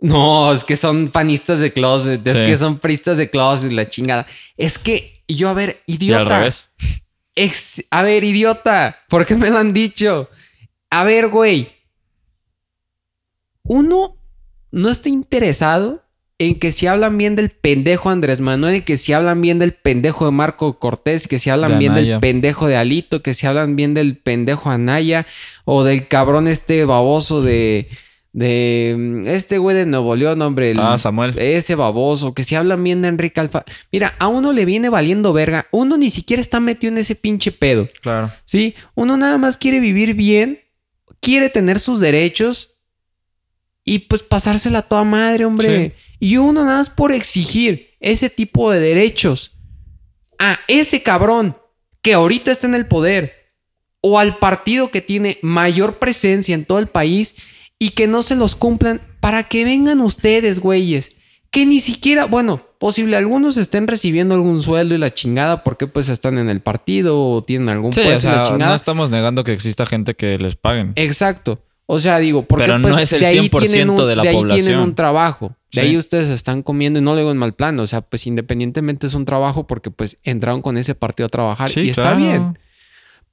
No, 0.00 0.52
es 0.52 0.64
que 0.64 0.76
son 0.76 1.08
panistas 1.08 1.60
de 1.60 1.72
closet, 1.72 2.26
es 2.26 2.38
que 2.38 2.56
son 2.56 2.78
pristas 2.78 3.18
de 3.18 3.30
closet, 3.30 3.72
la 3.72 3.88
chingada. 3.88 4.26
Es 4.56 4.78
que 4.78 5.22
yo, 5.28 5.48
a 5.48 5.54
ver, 5.54 5.82
Y 5.86 5.94
idiota. 5.94 6.22
al 6.22 6.28
revés. 6.28 6.70
Ex- 7.34 7.84
a 7.90 8.02
ver, 8.02 8.24
idiota, 8.24 8.98
¿por 9.08 9.26
qué 9.26 9.34
me 9.36 9.50
lo 9.50 9.58
han 9.58 9.72
dicho? 9.72 10.28
A 10.90 11.04
ver, 11.04 11.28
güey. 11.28 11.72
Uno 13.64 14.16
no 14.70 14.90
está 14.90 15.08
interesado 15.08 16.02
en 16.38 16.58
que 16.58 16.72
si 16.72 16.86
hablan 16.88 17.16
bien 17.16 17.36
del 17.36 17.50
pendejo 17.50 18.10
Andrés 18.10 18.40
Manuel, 18.40 18.84
que 18.84 18.96
si 18.96 19.12
hablan 19.12 19.40
bien 19.40 19.58
del 19.60 19.74
pendejo 19.74 20.26
de 20.26 20.32
Marco 20.32 20.78
Cortés, 20.78 21.28
que 21.28 21.38
si 21.38 21.50
hablan 21.50 21.72
De 21.72 21.78
bien 21.78 21.94
del 21.94 22.18
pendejo 22.20 22.66
de 22.66 22.76
Alito, 22.76 23.22
que 23.22 23.32
si 23.34 23.46
hablan 23.46 23.76
bien 23.76 23.94
del 23.94 24.16
pendejo 24.16 24.70
Anaya 24.70 25.26
o 25.64 25.84
del 25.84 26.08
cabrón 26.08 26.48
este 26.48 26.84
baboso 26.84 27.42
de 27.42 27.88
de 28.32 28.94
mm, 28.98 29.26
este 29.26 29.58
güey 29.58 29.76
de 29.76 29.84
Nuevo 29.86 30.16
León, 30.16 30.40
hombre, 30.42 30.70
el- 30.70 30.80
Ah, 30.80 30.96
Samuel. 30.98 31.38
ese 31.38 31.74
baboso, 31.74 32.32
que 32.34 32.44
si 32.44 32.54
hablan 32.54 32.82
bien 32.82 33.02
de 33.02 33.08
Enrique 33.08 33.40
Alfa. 33.40 33.64
Mira, 33.90 34.14
a 34.18 34.28
uno 34.28 34.52
le 34.52 34.64
viene 34.64 34.88
valiendo 34.88 35.32
verga. 35.32 35.66
Uno 35.70 35.96
ni 35.98 36.10
siquiera 36.10 36.40
está 36.40 36.58
metido 36.60 36.92
en 36.92 36.98
ese 36.98 37.14
pinche 37.14 37.52
pedo. 37.52 37.88
Claro. 38.00 38.30
¿Sí? 38.44 38.74
Uno 38.94 39.16
nada 39.16 39.36
más 39.38 39.56
quiere 39.56 39.80
vivir 39.80 40.14
bien, 40.14 40.60
quiere 41.20 41.50
tener 41.50 41.78
sus 41.78 42.00
derechos 42.00 42.78
y 43.84 44.00
pues 44.00 44.22
pasársela 44.22 44.78
a 44.78 44.88
toda 44.88 45.04
madre, 45.04 45.44
hombre. 45.44 45.94
Y 46.18 46.36
uno 46.36 46.64
nada 46.64 46.78
más 46.78 46.88
por 46.90 47.12
exigir 47.12 47.88
ese 48.00 48.30
tipo 48.30 48.70
de 48.70 48.80
derechos 48.80 49.56
a 50.38 50.58
ese 50.68 51.02
cabrón 51.02 51.56
que 52.00 52.14
ahorita 52.14 52.50
está 52.50 52.66
en 52.66 52.74
el 52.74 52.86
poder 52.86 53.32
o 54.00 54.18
al 54.18 54.38
partido 54.38 54.90
que 54.90 55.00
tiene 55.00 55.38
mayor 55.42 55.98
presencia 55.98 56.54
en 56.54 56.64
todo 56.64 56.78
el 56.80 56.88
país 56.88 57.36
y 57.82 57.90
que 57.90 58.06
no 58.06 58.22
se 58.22 58.36
los 58.36 58.54
cumplan 58.54 59.00
para 59.20 59.44
que 59.44 59.64
vengan 59.64 60.00
ustedes, 60.00 60.60
güeyes. 60.60 61.16
que 61.50 61.66
ni 61.66 61.80
siquiera, 61.80 62.24
bueno, 62.24 62.62
posible 62.78 63.14
algunos 63.16 63.58
estén 63.58 63.86
recibiendo 63.86 64.34
algún 64.34 64.58
sueldo 64.62 64.94
y 64.94 64.98
la 64.98 65.12
chingada 65.12 65.62
porque 65.64 65.86
pues 65.86 66.08
están 66.08 66.38
en 66.38 66.48
el 66.48 66.60
partido 66.62 67.20
o 67.20 67.44
tienen 67.44 67.68
algún 67.68 67.92
Sí, 67.92 68.00
o 68.00 68.04
puesto 68.04 68.28
y 68.28 68.30
la 68.32 68.42
chingada. 68.42 68.70
no 68.70 68.74
estamos 68.74 69.10
negando 69.10 69.44
que 69.44 69.52
exista 69.52 69.84
gente 69.84 70.14
que 70.14 70.38
les 70.38 70.56
paguen. 70.56 70.92
Exacto. 70.96 71.60
O 71.84 71.98
sea, 71.98 72.18
digo, 72.20 72.46
porque 72.46 72.64
Pero 72.64 72.78
no 72.78 72.88
pues, 72.88 72.96
es 73.02 73.12
el 73.12 73.20
de 73.20 73.26
ahí 73.26 73.38
100% 73.50 73.58
tienen 73.68 73.90
un- 73.90 73.96
de 74.08 74.16
la 74.16 74.22
ahí 74.22 74.34
población. 74.34 74.64
tienen 74.64 74.82
un 74.82 74.94
trabajo. 74.94 75.48
De 75.72 75.80
Sí. 75.82 75.88
ahí 75.88 75.96
ustedes 75.98 76.30
están 76.30 76.62
comiendo 76.62 77.00
y 77.00 77.02
no 77.02 77.10
lo 77.12 77.18
digo 77.18 77.30
en 77.32 77.36
mal 77.36 77.52
plan. 77.52 77.78
O 77.80 77.86
sea, 77.86 78.00
pues 78.00 78.26
independientemente 78.26 79.06
es 79.06 79.12
un 79.12 79.26
trabajo 79.26 79.66
porque 79.66 79.90
pues 79.90 80.16
entraron 80.22 80.62
con 80.62 80.78
ese 80.78 80.94
partido 80.94 81.26
a 81.26 81.28
trabajar 81.28 81.68
Sí, 81.68 81.80
y 81.80 81.90
está 81.90 82.02
claro. 82.02 82.16
bien. 82.16 82.58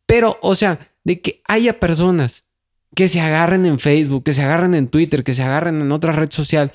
Pero, 0.06 0.38
o 0.42 0.56
sea, 0.56 0.80
de 1.06 1.22
que 1.22 1.42
haya 1.48 1.80
personas 1.80 2.44
que 3.00 3.08
se 3.08 3.22
agarren 3.22 3.66
en 3.66 3.80
Facebook, 3.80 4.26
que 4.26 4.34
se 4.34 4.42
agarren 4.44 4.76
en 4.76 4.90
Twitter, 4.90 5.24
que 5.24 5.34
se 5.34 5.42
agarren 5.42 5.80
en 5.82 5.90
otra 5.94 6.12
red 6.12 6.30
social. 6.32 6.74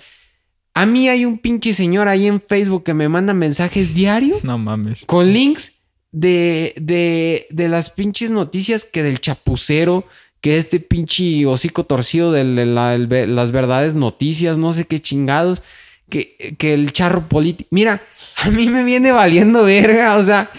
A 0.72 0.86
mí 0.86 1.06
hay 1.10 1.26
un 1.26 1.36
pinche 1.36 1.74
señor 1.74 2.08
ahí 2.08 2.26
en 2.26 2.40
Facebook 2.40 2.82
que 2.82 2.94
me 2.94 3.10
manda 3.10 3.34
mensajes 3.34 3.94
diarios 3.94 4.42
No 4.42 4.56
mames. 4.56 5.04
con 5.04 5.34
links 5.34 5.74
de, 6.12 6.72
de, 6.80 7.46
de 7.50 7.68
las 7.68 7.90
pinches 7.90 8.30
noticias 8.30 8.84
que 8.84 9.02
del 9.02 9.20
chapucero, 9.20 10.06
que 10.40 10.56
este 10.56 10.80
pinche 10.80 11.44
hocico 11.44 11.84
torcido 11.84 12.32
de 12.32 12.44
la- 12.64 12.96
las 12.96 13.52
verdades 13.52 13.94
noticias, 13.94 14.56
no 14.56 14.72
sé 14.72 14.86
qué 14.86 15.00
chingados, 15.00 15.62
que, 16.08 16.56
que 16.58 16.72
el 16.72 16.90
charro 16.92 17.28
político. 17.28 17.68
Mira, 17.70 18.02
a 18.42 18.48
mí 18.48 18.70
me 18.70 18.82
viene 18.82 19.12
valiendo 19.12 19.64
verga, 19.64 20.16
o 20.16 20.24
sea, 20.24 20.50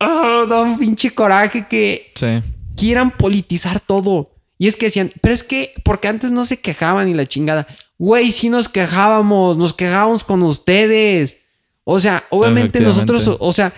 oh, 0.00 0.46
da 0.48 0.62
un 0.62 0.78
pinche 0.78 1.10
coraje 1.10 1.66
que 1.68 2.10
Sí. 2.14 2.40
quieran 2.74 3.10
politizar 3.10 3.78
todo. 3.78 4.30
Y 4.62 4.68
es 4.68 4.76
que 4.76 4.86
decían, 4.86 5.10
pero 5.20 5.34
es 5.34 5.42
que, 5.42 5.74
porque 5.82 6.06
antes 6.06 6.30
no 6.30 6.46
se 6.46 6.60
quejaban 6.60 7.08
y 7.08 7.14
la 7.14 7.26
chingada. 7.26 7.66
Güey, 7.98 8.30
sí 8.30 8.48
nos 8.48 8.68
quejábamos, 8.68 9.58
nos 9.58 9.74
quejábamos 9.74 10.22
con 10.22 10.40
ustedes. 10.44 11.38
O 11.82 11.98
sea, 11.98 12.22
obviamente 12.30 12.78
nosotros, 12.78 13.38
o 13.40 13.52
sea, 13.52 13.72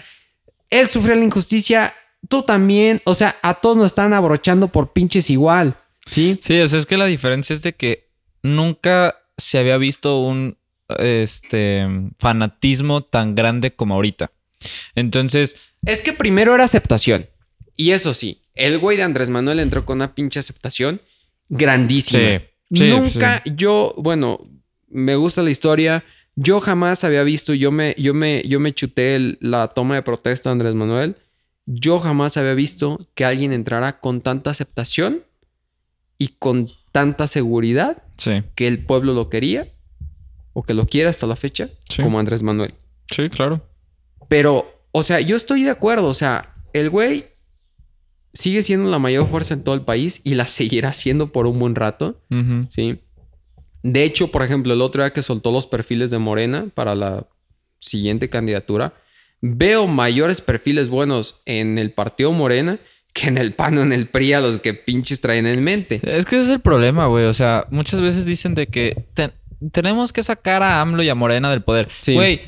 él 0.68 0.86
sufrió 0.88 1.14
la 1.14 1.24
injusticia, 1.24 1.94
tú 2.28 2.42
también. 2.42 3.00
O 3.04 3.14
sea, 3.14 3.34
a 3.40 3.54
todos 3.54 3.78
nos 3.78 3.86
están 3.86 4.12
abrochando 4.12 4.68
por 4.68 4.92
pinches 4.92 5.30
igual. 5.30 5.74
¿Sí? 6.04 6.38
Sí, 6.42 6.60
o 6.60 6.68
sea, 6.68 6.78
es 6.78 6.84
que 6.84 6.98
la 6.98 7.06
diferencia 7.06 7.54
es 7.54 7.62
de 7.62 7.72
que 7.72 8.10
nunca 8.42 9.16
se 9.38 9.56
había 9.56 9.78
visto 9.78 10.20
un 10.20 10.58
este 10.98 11.86
fanatismo 12.18 13.02
tan 13.04 13.34
grande 13.34 13.74
como 13.74 13.94
ahorita. 13.94 14.32
Entonces, 14.94 15.56
Es 15.86 16.02
que 16.02 16.12
primero 16.12 16.54
era 16.54 16.64
aceptación. 16.64 17.26
Y 17.76 17.90
eso 17.90 18.14
sí, 18.14 18.40
el 18.54 18.78
güey 18.78 18.96
de 18.96 19.02
Andrés 19.02 19.30
Manuel 19.30 19.58
entró 19.60 19.84
con 19.84 19.98
una 19.98 20.14
pinche 20.14 20.38
aceptación 20.40 21.00
grandísima. 21.48 22.40
Sí, 22.70 22.76
sí, 22.78 22.88
Nunca 22.88 23.42
yo, 23.44 23.94
bueno, 23.98 24.40
me 24.88 25.16
gusta 25.16 25.42
la 25.42 25.50
historia. 25.50 26.04
Yo 26.36 26.60
jamás 26.60 27.04
había 27.04 27.22
visto, 27.22 27.54
yo 27.54 27.70
me, 27.70 27.94
yo 27.98 28.12
me, 28.14 28.42
yo 28.46 28.58
me 28.60 28.72
chuté 28.72 29.16
el- 29.16 29.38
la 29.40 29.68
toma 29.68 29.94
de 29.94 30.02
protesta 30.02 30.48
de 30.48 30.52
Andrés 30.52 30.74
Manuel. 30.74 31.16
Yo 31.66 32.00
jamás 32.00 32.36
había 32.36 32.54
visto 32.54 32.98
que 33.14 33.24
alguien 33.24 33.52
entrara 33.52 34.00
con 34.00 34.20
tanta 34.20 34.50
aceptación 34.50 35.22
y 36.18 36.28
con 36.38 36.70
tanta 36.92 37.26
seguridad 37.26 38.02
que 38.54 38.66
el 38.68 38.84
pueblo 38.84 39.14
lo 39.14 39.28
quería 39.30 39.68
o 40.52 40.62
que 40.62 40.74
lo 40.74 40.86
quiera 40.86 41.10
hasta 41.10 41.26
la 41.26 41.36
fecha, 41.36 41.70
como 42.02 42.18
Andrés 42.18 42.42
Manuel. 42.42 42.74
sí, 43.10 43.28
claro. 43.28 43.66
Pero, 44.28 44.82
o 44.92 45.02
sea, 45.02 45.20
yo 45.20 45.36
estoy 45.36 45.64
de 45.64 45.70
acuerdo. 45.70 46.08
O 46.08 46.14
sea, 46.14 46.54
el 46.72 46.88
güey 46.90 47.26
sigue 48.34 48.62
siendo 48.62 48.90
la 48.90 48.98
mayor 48.98 49.26
fuerza 49.28 49.54
en 49.54 49.62
todo 49.64 49.74
el 49.74 49.82
país 49.82 50.20
y 50.24 50.34
la 50.34 50.46
seguirá 50.46 50.92
siendo 50.92 51.32
por 51.32 51.46
un 51.46 51.58
buen 51.58 51.74
rato. 51.74 52.20
Sí. 52.70 53.00
De 53.82 54.02
hecho, 54.04 54.30
por 54.30 54.42
ejemplo, 54.42 54.72
el 54.74 54.80
otro 54.82 55.02
día 55.02 55.12
que 55.12 55.22
soltó 55.22 55.50
los 55.50 55.66
perfiles 55.66 56.10
de 56.10 56.18
Morena 56.18 56.66
para 56.74 56.94
la 56.94 57.26
siguiente 57.78 58.28
candidatura, 58.30 58.94
veo 59.40 59.86
mayores 59.86 60.40
perfiles 60.40 60.88
buenos 60.88 61.42
en 61.46 61.78
el 61.78 61.92
partido 61.92 62.32
Morena 62.32 62.78
que 63.12 63.28
en 63.28 63.38
el 63.38 63.52
PAN 63.52 63.78
o 63.78 63.82
en 63.82 63.92
el 63.92 64.08
PRI 64.08 64.32
a 64.32 64.40
los 64.40 64.58
que 64.58 64.74
pinches 64.74 65.20
traen 65.20 65.46
en 65.46 65.62
mente. 65.62 66.00
Es 66.02 66.24
que 66.24 66.36
ese 66.36 66.44
es 66.46 66.48
el 66.50 66.60
problema, 66.60 67.06
güey. 67.06 67.26
O 67.26 67.34
sea, 67.34 67.66
muchas 67.70 68.00
veces 68.00 68.24
dicen 68.24 68.54
de 68.56 68.66
que 68.66 69.04
te- 69.14 69.30
tenemos 69.70 70.12
que 70.12 70.22
sacar 70.24 70.62
a 70.64 70.80
AMLO 70.80 71.02
y 71.04 71.08
a 71.10 71.14
Morena 71.14 71.48
del 71.50 71.62
poder. 71.62 71.88
Sí. 71.96 72.14
Güey. 72.14 72.40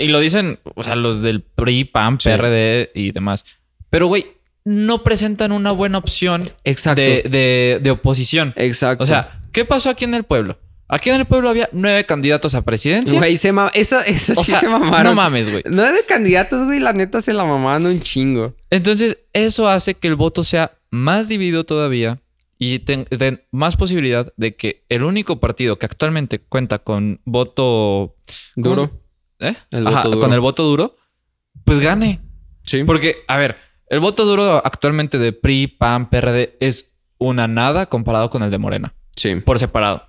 Y 0.00 0.08
lo 0.08 0.20
dicen, 0.20 0.60
o 0.76 0.82
sea, 0.84 0.94
los 0.94 1.20
del 1.22 1.42
PRI, 1.42 1.84
PAN, 1.84 2.18
Sí. 2.18 2.28
PRD 2.30 2.90
y 2.94 3.10
demás. 3.10 3.44
Pero, 3.90 4.06
güey, 4.06 4.26
no 4.64 5.02
presentan 5.02 5.52
una 5.52 5.72
buena 5.72 5.98
opción 5.98 6.48
Exacto. 6.64 7.00
de, 7.02 7.22
de- 7.22 7.80
de 7.82 7.90
oposición. 7.90 8.52
Exacto. 8.56 9.02
O 9.04 9.06
sea, 9.06 9.40
¿qué 9.52 9.64
pasó 9.64 9.90
aquí 9.90 10.04
en 10.04 10.14
el 10.14 10.24
pueblo? 10.24 10.58
Aquí 10.88 11.08
en 11.08 11.16
el 11.20 11.26
pueblo 11.26 11.48
había 11.48 11.70
nueve 11.72 12.04
candidatos 12.04 12.54
a 12.54 12.62
presidencia. 12.62 13.18
güey, 13.18 13.38
se 13.38 13.50
ma- 13.52 13.70
esa, 13.72 14.02
esa 14.02 14.34
sí 14.34 14.44
sea, 14.44 14.60
se 14.60 14.68
mamaron. 14.68 15.04
No 15.04 15.14
mames, 15.14 15.50
güey. 15.50 15.62
Nueve 15.66 16.00
candidatos, 16.06 16.66
güey, 16.66 16.80
la 16.80 16.92
neta 16.92 17.22
se 17.22 17.32
la 17.32 17.44
mamaron 17.44 17.86
un 17.86 18.00
chingo. 18.00 18.54
Entonces, 18.68 19.16
eso 19.32 19.68
hace 19.68 19.94
que 19.94 20.08
el 20.08 20.16
voto 20.16 20.44
sea 20.44 20.72
más 20.90 21.28
dividido 21.30 21.64
todavía 21.64 22.20
y 22.58 22.80
ten- 22.80 23.06
den 23.10 23.42
más 23.50 23.76
posibilidad 23.76 24.32
de 24.36 24.54
que 24.54 24.84
el 24.90 25.02
único 25.02 25.40
partido 25.40 25.78
que 25.78 25.86
actualmente 25.86 26.40
cuenta 26.40 26.78
con 26.78 27.20
voto 27.24 28.16
¿cómo 28.54 28.68
Duro. 28.76 29.00
¿Eh? 29.40 29.54
El 29.70 29.86
Ajá, 29.86 30.02
duro. 30.02 30.20
con 30.20 30.32
el 30.34 30.40
voto 30.40 30.62
duro, 30.62 30.96
pues 31.64 31.80
gane. 31.80 32.20
Sí. 32.64 32.84
Porque, 32.84 33.16
a 33.28 33.38
ver, 33.38 33.56
el 33.92 34.00
voto 34.00 34.24
duro 34.24 34.60
actualmente 34.64 35.18
de 35.18 35.32
PRI, 35.32 35.66
PAN, 35.68 36.10
PRD 36.10 36.56
es 36.60 36.96
una 37.18 37.46
nada 37.46 37.86
comparado 37.86 38.30
con 38.30 38.42
el 38.42 38.50
de 38.50 38.58
Morena, 38.58 38.94
Sí. 39.14 39.36
por 39.36 39.58
separado. 39.58 40.02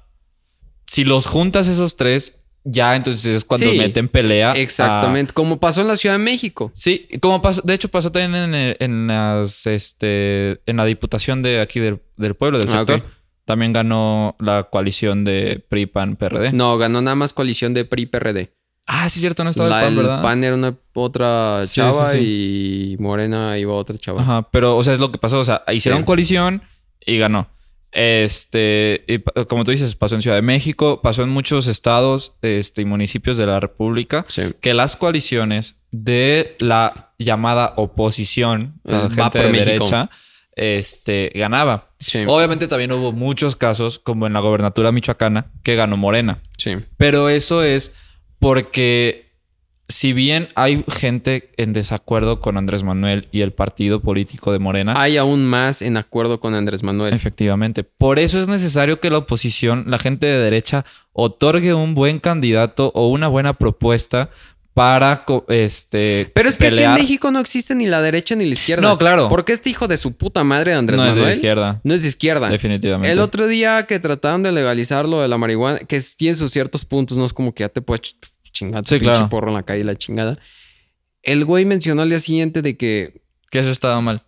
Si 0.88 1.04
los 1.04 1.26
juntas 1.26 1.68
esos 1.68 1.96
tres, 1.98 2.40
ya 2.64 2.96
entonces 2.96 3.26
es 3.26 3.46
cuando 3.46 3.70
Sí, 3.70 3.78
meten 3.78 4.08
pelea. 4.08 4.54
a- 4.54 4.56
Exactamente. 4.56 5.34
Como 5.34 5.60
pasó 5.60 5.82
en 5.82 5.90
la 5.90 5.98
Ciudad 5.98 6.16
de 6.16 6.24
México. 6.24 6.72
Sí, 6.74 7.08
como 7.22 7.42
pasó, 7.42 7.62
de 7.64 7.74
hecho 7.74 7.90
pasó 7.90 8.12
también 8.12 8.36
en, 8.36 8.56
el- 8.56 8.78
en 8.80 9.08
las, 9.08 9.68
este, 9.68 10.62
en 10.66 10.78
la 10.78 10.86
diputación 10.86 11.42
de 11.44 11.60
aquí 11.62 11.80
del, 11.80 12.02
del 12.18 12.36
pueblo, 12.36 12.60
del 12.60 12.70
Ah, 12.70 12.72
sector. 12.72 13.04
También 13.46 13.74
ganó 13.74 14.38
la 14.40 14.64
coalición 14.64 15.26
de 15.26 15.62
PRI, 15.68 15.86
PAN, 15.88 16.16
PRD. 16.16 16.54
No, 16.54 16.78
ganó 16.78 17.02
nada 17.02 17.16
más 17.16 17.34
coalición 17.34 17.74
de 17.74 17.84
PRI-PRD. 17.84 18.48
Ah, 18.86 19.08
sí, 19.10 19.20
cierto, 19.20 19.44
no 19.44 19.50
estaba 19.50 19.70
La- 19.70 19.80
el 19.80 19.84
PAN, 19.86 19.94
el 19.94 19.98
¿verdad? 20.04 20.22
PAN 20.22 20.44
era 20.44 20.56
una 20.56 20.76
otra 20.94 21.66
Sí, 21.66 21.76
chava 21.76 22.10
sí, 22.10 22.94
y 22.94 23.02
Morena 23.02 23.58
iba 23.58 23.74
otra 23.74 23.98
chava. 23.98 24.22
Ajá, 24.22 24.48
pero, 24.52 24.76
o 24.76 24.84
sea, 24.84 24.94
es 24.94 25.00
lo 25.00 25.12
que 25.12 25.18
pasó. 25.20 25.40
O 25.40 25.46
sea, 25.46 25.64
hicieron 25.72 26.02
Sí. 26.02 26.06
coalición 26.06 26.64
y 27.06 27.18
ganó. 27.18 27.48
Este, 27.92 29.04
y 29.08 29.20
como 29.46 29.64
tú 29.64 29.72
dices, 29.72 29.96
pasó 29.96 30.16
en 30.16 30.22
Ciudad 30.22 30.36
de 30.36 30.42
México, 30.42 31.00
pasó 31.02 31.24
en 31.24 31.30
muchos 31.30 31.68
estados 31.68 32.36
este, 32.42 32.82
y 32.82 32.86
municipios 32.86 33.38
de 33.38 33.46
la 33.46 33.60
República, 33.60 34.26
Sí. 34.28 34.44
que 34.62 34.74
las 34.74 34.96
coaliciones 34.96 35.76
de 35.92 36.56
la 36.60 37.14
llamada 37.20 37.74
oposición, 37.78 38.80
la 38.84 39.04
El 39.04 39.06
Va 39.06 39.10
gente 39.10 39.40
por 39.40 39.42
de 39.46 39.52
México. 39.52 39.66
derecha, 39.86 40.10
este, 40.56 41.32
ganaba. 41.36 41.90
Sí. 42.00 42.24
Obviamente 42.28 42.68
también 42.68 42.92
hubo 42.92 43.12
muchos 43.12 43.56
casos, 43.56 44.00
como 44.00 44.28
en 44.28 44.34
la 44.34 44.40
gobernatura 44.40 44.92
michoacana, 44.92 45.52
que 45.64 45.76
ganó 45.76 45.96
Morena. 45.96 46.42
Sí. 46.58 46.76
Pero 46.98 47.30
eso 47.30 47.64
es 47.64 47.94
porque 48.44 49.32
si 49.88 50.12
bien 50.12 50.50
hay 50.56 50.84
gente 50.90 51.52
en 51.56 51.72
desacuerdo 51.72 52.42
con 52.42 52.58
Andrés 52.58 52.84
Manuel 52.84 53.30
y 53.32 53.40
el 53.40 53.54
partido 53.54 54.02
político 54.02 54.52
de 54.52 54.60
Morena, 54.60 54.96
Hay 54.98 55.16
aún 55.16 55.46
más 55.46 55.82
en 55.82 55.96
acuerdo 55.96 56.42
con 56.42 56.54
Andrés 56.54 56.84
Manuel. 56.84 57.14
efectivamente, 57.14 57.86
por 57.86 58.20
eso 58.20 58.40
es 58.40 58.50
necesario 58.50 59.00
que 59.00 59.10
la 59.10 59.20
oposición, 59.20 59.86
la 59.88 59.98
gente 59.98 60.26
de 60.26 60.40
derecha, 60.40 60.84
otorgue 61.14 61.74
un 61.74 61.96
buen 61.96 62.20
candidato 62.20 62.92
o 62.94 63.08
una 63.08 63.30
buena 63.30 63.54
propuesta 63.54 64.30
para 64.74 65.24
este 65.50 66.32
Pero 66.34 66.50
es 66.50 66.58
que 66.58 66.68
aquí 66.68 66.84
en 66.84 66.94
México 66.96 67.30
no 67.32 67.40
existe 67.40 67.76
ni 67.76 67.86
la 67.86 68.02
derecha 68.02 68.36
ni 68.36 68.46
la 68.46 68.54
izquierda. 68.54 68.82
No, 68.82 68.98
claro. 68.98 69.30
Porque 69.30 69.54
este 69.54 69.70
hijo 69.70 69.88
de 69.88 69.98
su 69.98 70.18
puta 70.18 70.44
madre 70.44 70.72
de 70.72 70.78
Andrés 70.78 71.00
no 71.00 71.06
es 71.06 71.16
Manuel 71.16 71.30
de 71.30 71.36
izquierda, 71.36 71.82
no 71.84 71.94
es 71.94 72.02
de 72.02 72.08
izquierda. 72.08 72.50
definitivamente. 72.50 73.12
El 73.12 73.20
otro 73.20 73.48
día 73.48 73.86
que 73.86 74.00
trataron 74.00 74.44
de 74.44 74.52
legalizar 74.52 75.08
lo 75.08 75.22
de 75.22 75.28
la 75.28 75.38
marihuana, 75.38 75.80
que 75.80 76.02
tiene 76.18 76.36
sus 76.36 76.52
ciertos 76.52 76.86
puntos, 76.86 77.18
no 77.18 77.26
es 77.26 77.34
como 77.34 77.54
que 77.54 77.64
ya 77.64 77.70
te 77.70 77.82
puedes 77.82 78.16
ch- 78.54 78.58
chingar 78.60 78.84
tu 78.84 78.90
Sí, 78.96 79.00
claro. 79.02 79.30
porro 79.30 79.50
en 79.50 79.56
la 79.56 79.64
calle 79.64 79.84
la 79.84 79.96
chingada. 79.96 80.38
El 81.22 81.44
güey 81.46 81.66
mencionó 81.66 82.02
al 82.04 82.10
día 82.10 82.20
siguiente 82.20 82.62
de 82.62 82.78
que, 82.78 83.22
que 83.52 83.60
eso 83.60 83.70
estaba 83.72 84.00
mal 84.02 84.22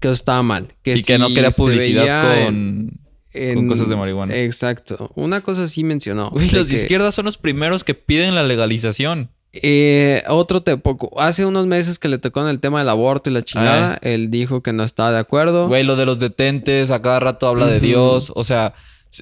que 0.00 0.08
eso 0.08 0.12
estaba 0.12 0.42
mal. 0.42 0.68
Que 0.82 0.96
y 0.96 1.02
que 1.02 1.16
no 1.18 1.28
si 1.28 1.34
quería 1.34 1.50
publicidad 1.50 2.44
con, 2.44 2.90
en- 3.32 3.54
con 3.54 3.68
cosas 3.68 3.88
de 3.88 3.96
marihuana. 3.96 4.36
Exacto. 4.36 5.10
Una 5.14 5.40
cosa 5.40 5.66
sí 5.66 5.82
mencionó. 5.82 6.30
Güey, 6.30 6.48
de 6.50 6.58
los 6.58 6.68
de 6.68 6.74
que- 6.74 6.80
izquierda 6.82 7.10
son 7.10 7.24
los 7.24 7.38
primeros 7.38 7.84
que 7.84 7.94
piden 7.94 8.34
la 8.34 8.42
legalización. 8.42 9.30
Eh, 9.54 10.22
otro 10.28 10.62
te 10.62 10.76
poco. 10.76 11.18
Hace 11.18 11.46
unos 11.46 11.66
meses 11.66 11.98
que 11.98 12.08
le 12.08 12.18
tocó 12.18 12.42
en 12.42 12.48
el 12.48 12.60
tema 12.60 12.80
del 12.80 12.88
aborto 12.90 13.30
y 13.30 13.32
la 13.32 13.40
chingada, 13.42 13.94
Ah. 13.94 13.98
él 14.02 14.30
dijo 14.30 14.62
que 14.62 14.74
no 14.74 14.84
estaba 14.84 15.10
de 15.10 15.18
acuerdo. 15.20 15.68
Güey, 15.68 15.84
lo 15.84 15.96
de 15.96 16.04
los 16.04 16.18
detentes, 16.18 16.90
a 16.90 17.00
cada 17.00 17.18
rato 17.20 17.48
habla 17.48 17.66
de. 17.66 17.80
Dios. 17.80 18.30
O 18.36 18.44
sea, 18.44 18.74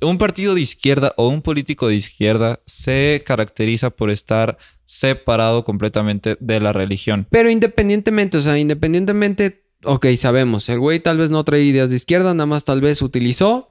un 0.03 0.19
partido 0.19 0.55
de 0.55 0.61
izquierda 0.61 1.13
o 1.17 1.29
un 1.29 1.43
político 1.43 1.89
de 1.89 1.95
izquierda 1.97 2.61
se 2.67 3.23
caracteriza 3.27 3.91
por 3.91 4.11
estar 4.11 4.59
separado 4.85 5.65
completamente 5.65 6.37
de 6.41 6.61
la 6.61 6.73
religión. 6.73 7.27
Pero 7.31 7.51
independientemente, 7.51 8.39
o 8.39 8.41
sea, 8.41 8.59
independientemente, 8.59 9.65
ok, 9.85 10.07
sabemos, 10.17 10.69
el 10.69 10.79
güey 10.81 11.01
tal 11.01 11.19
vez 11.19 11.31
no 11.31 11.45
trae 11.45 11.63
ideas 11.63 11.91
de 11.91 11.97
izquierda, 11.97 12.35
nada 12.35 12.47
más 12.47 12.65
tal 12.65 12.81
vez 12.81 13.03
utilizó 13.03 13.71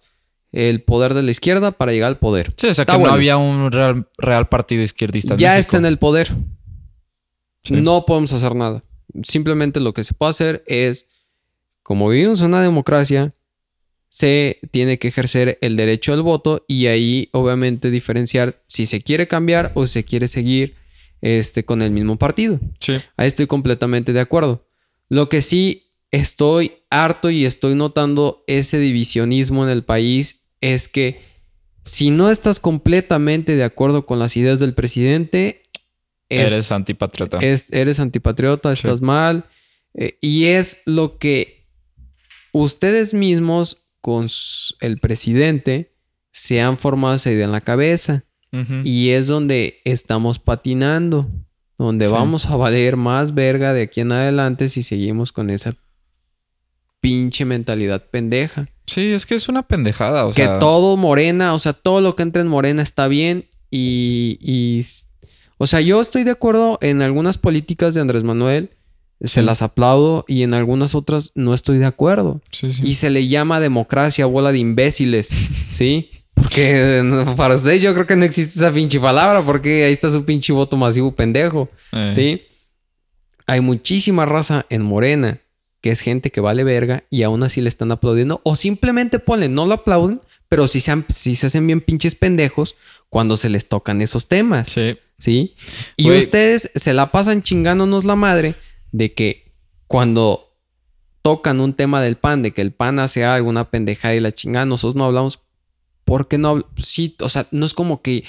el 0.51 0.84
poder 0.84 1.13
de 1.13 1.23
la 1.23 1.32
izquierda 1.32 1.71
para 1.71 1.91
llegar 1.91 2.08
al 2.10 2.19
poder. 2.19 2.54
Sí, 2.58 2.67
o 2.67 2.73
sea, 2.73 2.84
Está 2.84 2.93
que 2.93 2.97
bueno. 2.99 3.12
no 3.12 3.15
había 3.15 3.38
un 3.38 3.71
real, 3.71 4.08
real 4.17 4.47
partido 4.47 4.84
izquierdista. 4.84 5.34
en 5.34 5.39
Ya 5.39 5.49
México. 5.51 5.60
está 5.62 5.78
en 5.78 5.86
el 5.86 5.97
poder. 5.99 6.32
Sí. 7.63 7.73
No 7.73 8.06
podemos 8.06 8.32
hacer 8.32 8.56
nada. 8.56 8.84
Simplemente 9.23 9.80
lo 9.80 9.93
que 9.93 10.04
se 10.04 10.13
puede 10.13 10.30
hacer 10.30 10.63
es, 10.67 11.08
como 11.84 12.08
vivimos 12.10 12.39
en 12.41 12.47
una 12.47 12.62
democracia, 12.62 13.32
se 14.17 14.60
tiene 14.71 14.97
que 14.97 15.10
ejercer 15.10 15.58
el 15.60 15.75
derecho 15.75 16.13
al 16.13 16.21
voto 16.21 16.63
y 16.69 16.86
ahí 16.86 17.28
obviamente 17.34 17.91
diferenciar 17.91 18.63
si 18.65 18.86
se 18.86 19.01
quiere 19.01 19.28
cambiar 19.28 19.73
o 19.75 19.86
si 19.86 19.91
se 19.91 20.04
quiere 20.06 20.30
seguir 20.30 20.75
este, 21.19 21.65
con 21.65 21.82
el 21.82 21.91
mismo 21.91 22.17
partido. 22.17 22.62
Sí. 22.80 22.93
Ahí 23.17 23.28
estoy 23.28 23.45
completamente 23.45 24.13
de 24.13 24.21
acuerdo. 24.21 24.69
Lo 25.10 25.28
que 25.28 25.41
sí 25.41 25.91
estoy 26.12 26.71
harto 26.89 27.30
y 27.30 27.43
estoy 27.45 27.75
notando 27.75 28.45
ese 28.47 28.80
divisionismo 28.80 29.65
en 29.65 29.69
el 29.69 29.84
país 29.84 30.39
es 30.62 30.88
que 30.88 31.19
si 31.84 32.10
no 32.10 32.30
estás 32.32 32.62
completamente 32.62 33.58
de 33.58 33.65
acuerdo 33.65 34.06
con 34.06 34.17
las 34.19 34.38
ideas 34.38 34.62
del 34.62 34.73
presidente, 34.73 35.62
es- 36.30 36.54
Eres 36.54 36.71
antipatriota. 36.71 37.39
es- 37.39 37.67
eres 37.73 37.99
antipatriota, 37.99 38.73
Sí. 38.73 38.80
estás 38.84 39.01
mal. 39.01 39.43
eh, 39.97 40.17
y 40.21 40.45
es 40.45 40.82
lo 40.86 41.17
que 41.19 41.67
ustedes 42.54 43.13
mismos 43.13 43.82
con 44.06 44.28
el 44.82 45.00
presidente 45.00 45.96
se 46.32 46.62
han 46.62 46.78
formado 46.78 47.15
esa 47.15 47.32
idea 47.32 47.46
en 47.46 47.52
la 47.52 47.62
cabeza. 47.62 48.24
Y 48.84 49.10
es 49.10 49.26
donde 49.26 49.80
estamos 49.84 50.38
patinando. 50.38 51.28
Donde 51.80 52.06
Sí. 52.06 52.13
vamos 52.13 52.46
a 52.46 52.56
valer 52.56 52.98
más 52.98 53.34
verga 53.34 53.74
de 53.74 53.82
aquí 53.82 54.02
en 54.02 54.12
adelante 54.12 54.70
si 54.70 54.84
seguimos 54.84 55.32
con 55.32 55.50
esa 55.50 55.76
pinche 57.02 57.46
mentalidad 57.46 58.04
pendeja. 58.12 58.70
Sí, 58.86 59.12
es 59.12 59.26
que 59.26 59.34
es 59.36 59.50
una 59.50 59.63
pendejada. 59.68 60.26
O 60.26 60.30
que 60.30 60.44
sea, 60.46 60.60
todo 60.60 60.96
morena, 60.98 61.56
o 61.56 61.60
sea, 61.60 61.74
todo 61.74 62.00
lo 62.00 62.15
que 62.15 62.22
entra 62.24 62.44
en 62.44 62.48
morena 62.48 62.84
está 62.84 63.08
bien. 63.08 63.46
Y, 63.72 64.38
y 64.39 64.86
o 65.58 65.65
sea, 65.68 65.82
yo 65.82 66.00
estoy 66.00 66.24
de 66.24 66.32
acuerdo 66.32 66.78
en 66.82 67.02
algunas 67.02 67.38
políticas 67.39 67.94
de 67.96 68.02
Andrés 68.02 68.24
Manuel. 68.24 68.70
Se 69.26 69.42
las 69.42 69.62
aplaudo 69.62 70.26
y 70.28 70.44
en 70.44 70.54
algunas 70.54 70.96
otras 70.96 71.32
no 71.36 71.54
estoy 71.54 71.78
de 71.78 71.86
acuerdo. 71.86 72.42
Sí, 72.52 72.72
sí. 72.74 72.82
Y 72.86 72.94
se 72.96 73.10
le 73.10 73.28
llama 73.28 73.60
democracia, 73.60 74.26
bola 74.26 74.52
de 74.52 74.60
imbéciles, 74.60 75.30
¿sí? 75.72 76.10
Porque 76.34 77.02
para 77.38 77.56
ustedes 77.56 77.82
yo 77.82 77.94
creo 77.94 78.06
que 78.08 78.16
no 78.16 78.26
existe 78.26 78.60
esa 78.60 78.72
pinche 78.72 79.00
palabra 79.00 79.42
porque 79.42 79.86
ahí 79.86 79.94
está 79.94 80.10
su 80.10 80.26
pinche 80.26 80.52
voto 80.54 80.76
masivo 80.78 81.14
pendejo, 81.16 81.70
Eh, 81.94 82.12
¿sí? 82.16 82.42
Hay 83.48 83.62
muchísima 83.62 84.26
raza 84.26 84.66
en 84.70 84.82
Morena 84.82 85.40
que 85.82 85.92
es 85.92 86.02
gente 86.02 86.32
que 86.32 86.42
vale 86.42 86.64
verga 86.64 87.04
y 87.12 87.22
aún 87.24 87.44
así 87.44 87.62
le 87.62 87.70
están 87.70 87.92
aplaudiendo 87.92 88.42
o 88.44 88.56
simplemente 88.56 89.20
ponen, 89.20 89.54
no 89.54 89.68
lo 89.68 89.76
aplauden, 89.76 90.20
pero 90.50 90.68
sí 90.68 90.82
se, 90.82 90.94
se 91.10 91.46
hacen 91.46 91.68
bien 91.68 91.80
pinches 91.80 92.16
pendejos 92.16 92.76
cuando 93.10 93.38
se 93.38 93.50
les 93.50 93.68
tocan 93.70 94.02
esos 94.02 94.28
temas. 94.28 94.70
Sí. 94.70 94.98
¿Sí? 95.20 95.56
Y 95.96 96.10
ustedes 96.12 96.72
se 96.76 96.94
la 96.94 97.12
pasan 97.12 97.44
chingándonos 97.44 98.04
la 98.04 98.16
madre 98.16 98.56
de 98.91 99.13
que 99.13 99.54
cuando 99.88 100.45
tocan 101.21 101.60
un 101.60 101.74
tema 101.74 102.02
del 102.02 102.17
pan, 102.17 102.43
de 102.43 102.52
que 102.52 102.62
el 102.62 102.71
pan 102.71 103.00
hace 103.00 103.26
alguna 103.26 103.71
pendejada 103.71 104.15
y 104.15 104.19
la 104.19 104.32
chingada, 104.32 104.65
nosotros 104.65 104.95
no 104.95 105.06
hablamos. 105.06 105.39
¿Por 106.04 106.28
qué 106.28 106.38
no 106.38 106.65
Sí, 106.78 107.15
o 107.21 107.30
sea, 107.30 107.48
no 107.52 107.65
es 107.65 107.74
como 107.74 108.02
que. 108.02 108.24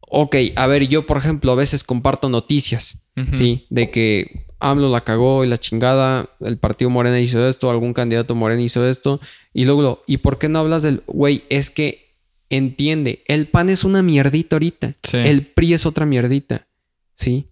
Ok, 0.00 0.36
a 0.56 0.66
ver, 0.66 0.88
yo 0.88 1.06
por 1.06 1.18
ejemplo 1.18 1.52
a 1.52 1.56
veces 1.56 1.84
comparto 1.84 2.28
noticias. 2.28 2.98
¿sí? 3.32 3.66
De 3.70 3.90
que 3.90 4.46
AMLO 4.58 4.88
la 4.88 5.02
cagó 5.02 5.44
y 5.44 5.48
la 5.48 5.58
chingada, 5.58 6.30
el 6.40 6.58
partido 6.58 6.90
Morena 6.90 7.20
hizo 7.20 7.46
esto, 7.46 7.70
algún 7.70 7.92
candidato 7.92 8.34
Morena 8.34 8.62
hizo 8.62 8.84
esto, 8.86 9.20
y 9.52 9.64
luego, 9.64 10.02
¿y 10.06 10.16
por 10.18 10.38
qué 10.38 10.48
no 10.48 10.58
hablas 10.58 10.82
del. 10.82 11.02
Güey, 11.06 11.44
es 11.48 11.70
que 11.70 12.16
entiende, 12.50 13.22
el 13.26 13.48
pan 13.48 13.70
es 13.70 13.84
una 13.84 14.02
mierdita 14.02 14.56
ahorita. 14.56 14.94
Sí. 15.02 15.18
El 15.18 15.46
PRI 15.46 15.74
es 15.74 15.86
otra 15.86 16.06
mierdita. 16.06 16.66
¿Sí? 17.14 17.46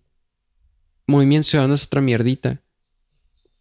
Movimiento 1.07 1.49
Ciudadano 1.49 1.75
es 1.75 1.85
otra 1.85 2.01
mierdita. 2.01 2.59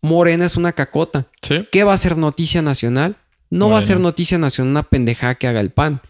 Morena 0.02 0.46
es 0.46 0.56
una 0.58 0.72
cacota. 0.74 1.28
Sí. 1.42 1.68
¿Qué 1.72 1.84
va 1.84 1.94
a 1.94 1.98
ser 1.98 2.18
noticia 2.18 2.62
nacional? 2.62 3.18
No 3.50 3.70
va 3.70 3.80
a 3.80 3.82
ser 3.82 4.00
noticia 4.00 4.38
nacional 4.38 4.72
una 4.72 4.84
pendejada 4.84 5.36
que 5.36 5.48
haga 5.48 5.60
el 5.60 5.72
PAN. 5.72 6.02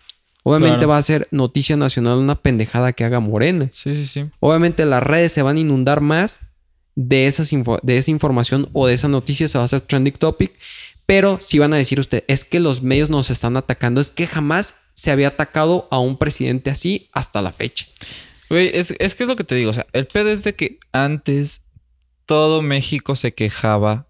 Obviamente 0.44 0.78
Claro. 0.80 0.90
va 0.90 0.98
a 0.98 1.02
ser 1.02 1.28
noticia 1.32 1.76
nacional 1.76 2.18
una 2.18 2.36
pendejada 2.36 2.94
que 2.94 3.04
haga 3.04 3.20
Morena. 3.20 3.70
Sí, 3.74 3.94
sí, 3.96 4.06
sí. 4.08 4.26
Obviamente 4.40 4.86
las 4.86 5.04
redes 5.04 5.32
se 5.32 5.42
van 5.42 5.58
a 5.58 5.60
inundar 5.60 6.02
más 6.02 6.42
de, 6.96 7.28
esas 7.28 7.52
info- 7.54 7.80
de 7.84 7.98
esa 7.98 8.12
información 8.12 8.70
o 8.74 8.88
de 8.88 8.94
esa 8.94 9.08
noticia, 9.08 9.48
se 9.48 9.58
va 9.58 9.64
a 9.64 9.66
hacer 9.66 9.82
trending 9.82 10.14
topic. 10.14 10.54
Pero 11.06 11.38
si 11.42 11.60
van 11.60 11.74
a 11.74 11.78
decir 11.78 12.00
usted, 12.00 12.24
es 12.28 12.44
que 12.46 12.60
los 12.60 12.82
medios 12.84 13.10
nos 13.10 13.30
están 13.30 13.58
atacando, 13.58 14.00
es 14.02 14.12
que 14.12 14.28
jamás 14.28 14.82
se 14.94 15.12
había 15.12 15.30
atacado 15.30 15.88
a 15.92 16.00
un 16.00 16.18
presidente 16.18 16.70
así 16.70 17.10
hasta 17.12 17.42
la 17.42 17.52
fecha. 17.52 17.86
Güey, 18.52 18.70
es, 18.74 18.94
es 19.00 19.16
que 19.16 19.24
es 19.24 19.30
lo 19.30 19.36
que 19.36 19.44
te 19.44 19.56
digo. 19.56 19.70
O 19.70 19.74
sea, 19.74 19.88
el 19.94 20.08
pedo 20.08 20.30
es 20.30 20.44
de 20.44 20.56
que 20.56 20.78
antes 20.92 21.66
todo 22.26 22.62
México 22.62 23.16
se 23.16 23.34
quejaba 23.34 24.08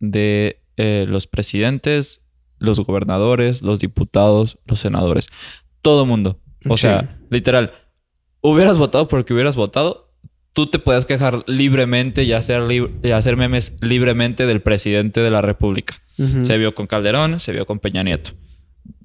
de 0.00 0.60
eh, 0.76 1.06
los 1.08 1.26
presidentes, 1.26 2.22
los 2.58 2.80
gobernadores, 2.80 3.62
los 3.62 3.78
diputados, 3.80 4.58
los 4.66 4.80
senadores. 4.80 5.28
Todo 5.80 6.06
mundo. 6.06 6.40
O 6.68 6.76
Sí. 6.76 6.82
sea, 6.82 7.18
literal, 7.30 7.72
hubieras 8.40 8.78
votado 8.78 9.06
por 9.06 9.20
el 9.20 9.24
que 9.24 9.34
hubieras 9.34 9.54
votado, 9.54 10.12
tú 10.54 10.66
te 10.66 10.78
podías 10.78 11.06
quejar 11.06 11.44
libremente 11.46 12.24
y 12.24 12.32
hacer, 12.32 12.62
lib- 12.62 12.90
y 13.02 13.10
hacer 13.10 13.36
memes 13.36 13.76
libremente 13.80 14.46
del 14.46 14.60
presidente 14.62 15.20
de 15.20 15.30
la 15.30 15.40
República. 15.42 15.94
Se 16.42 16.58
vio 16.58 16.74
con 16.74 16.86
Calderón, 16.86 17.40
se 17.40 17.52
vio 17.52 17.66
con 17.66 17.80
Peña 17.80 18.02
Nieto. 18.04 18.30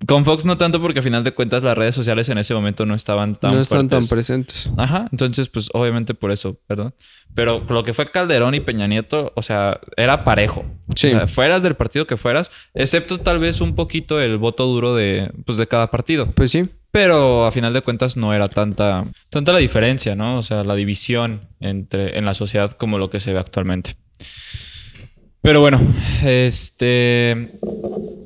Con 0.07 0.23
Fox 0.23 0.45
no 0.45 0.57
tanto 0.57 0.81
porque 0.81 0.99
a 0.99 1.03
final 1.03 1.23
de 1.23 1.33
cuentas 1.33 1.61
las 1.61 1.77
redes 1.77 1.93
sociales 1.93 2.29
en 2.29 2.37
ese 2.37 2.53
momento 2.53 2.85
no 2.85 2.95
estaban 2.95 3.35
tan 3.35 3.53
no 3.53 3.61
están 3.61 3.89
tan 3.89 4.07
presentes. 4.07 4.69
Ajá, 4.77 5.07
entonces 5.11 5.49
pues 5.49 5.69
obviamente 5.73 6.13
por 6.13 6.31
eso, 6.31 6.57
perdón. 6.67 6.93
Pero 7.35 7.65
lo 7.67 7.83
que 7.83 7.93
fue 7.93 8.05
Calderón 8.05 8.55
y 8.55 8.59
Peña 8.61 8.87
Nieto, 8.87 9.33
o 9.35 9.41
sea, 9.41 9.79
era 9.97 10.23
parejo. 10.23 10.65
Sí. 10.95 11.07
O 11.07 11.09
sea, 11.11 11.27
fueras 11.27 11.63
del 11.63 11.75
partido 11.75 12.07
que 12.07 12.17
fueras, 12.17 12.49
excepto 12.73 13.19
tal 13.19 13.39
vez 13.39 13.61
un 13.61 13.75
poquito 13.75 14.19
el 14.21 14.37
voto 14.37 14.65
duro 14.65 14.95
de, 14.95 15.31
pues, 15.45 15.57
de 15.57 15.67
cada 15.67 15.91
partido. 15.91 16.31
Pues 16.31 16.51
sí. 16.51 16.69
Pero 16.91 17.45
a 17.45 17.51
final 17.51 17.73
de 17.73 17.81
cuentas 17.81 18.17
no 18.17 18.33
era 18.33 18.49
tanta, 18.49 19.05
tanta 19.29 19.53
la 19.53 19.59
diferencia, 19.59 20.15
¿no? 20.15 20.37
O 20.39 20.43
sea, 20.43 20.63
la 20.63 20.73
división 20.73 21.41
entre, 21.59 22.17
en 22.17 22.25
la 22.25 22.33
sociedad 22.33 22.71
como 22.71 22.97
lo 22.97 23.09
que 23.11 23.19
se 23.19 23.31
ve 23.31 23.39
actualmente. 23.39 23.95
Pero 25.41 25.61
bueno, 25.61 25.79
este... 26.23 27.59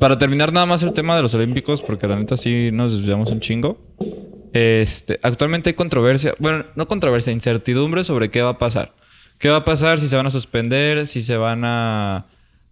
Para 0.03 0.17
terminar 0.17 0.51
nada 0.51 0.65
más 0.65 0.83
el 0.83 0.91
tema 0.91 1.15
de 1.15 1.21
los 1.21 1.33
olímpicos, 1.33 1.81
porque 1.81 2.09
la 2.09 2.17
neta 2.17 2.35
sí 2.35 2.71
nos 2.73 2.91
desviamos 2.91 3.31
un 3.31 3.39
chingo. 3.39 3.77
Este, 4.51 5.17
actualmente 5.23 5.69
hay 5.69 5.75
controversia, 5.75 6.35
bueno, 6.39 6.65
no 6.75 6.89
controversia, 6.89 7.31
incertidumbre 7.31 8.03
sobre 8.03 8.29
qué 8.29 8.41
va 8.41 8.49
a 8.49 8.57
pasar. 8.57 8.93
¿Qué 9.37 9.47
va 9.47 9.55
a 9.55 9.63
pasar 9.63 10.01
si 10.01 10.09
se 10.09 10.17
van 10.17 10.27
a 10.27 10.29
suspender, 10.29 11.07
si 11.07 11.21
se 11.21 11.37
van 11.37 11.63
a, 11.63 12.25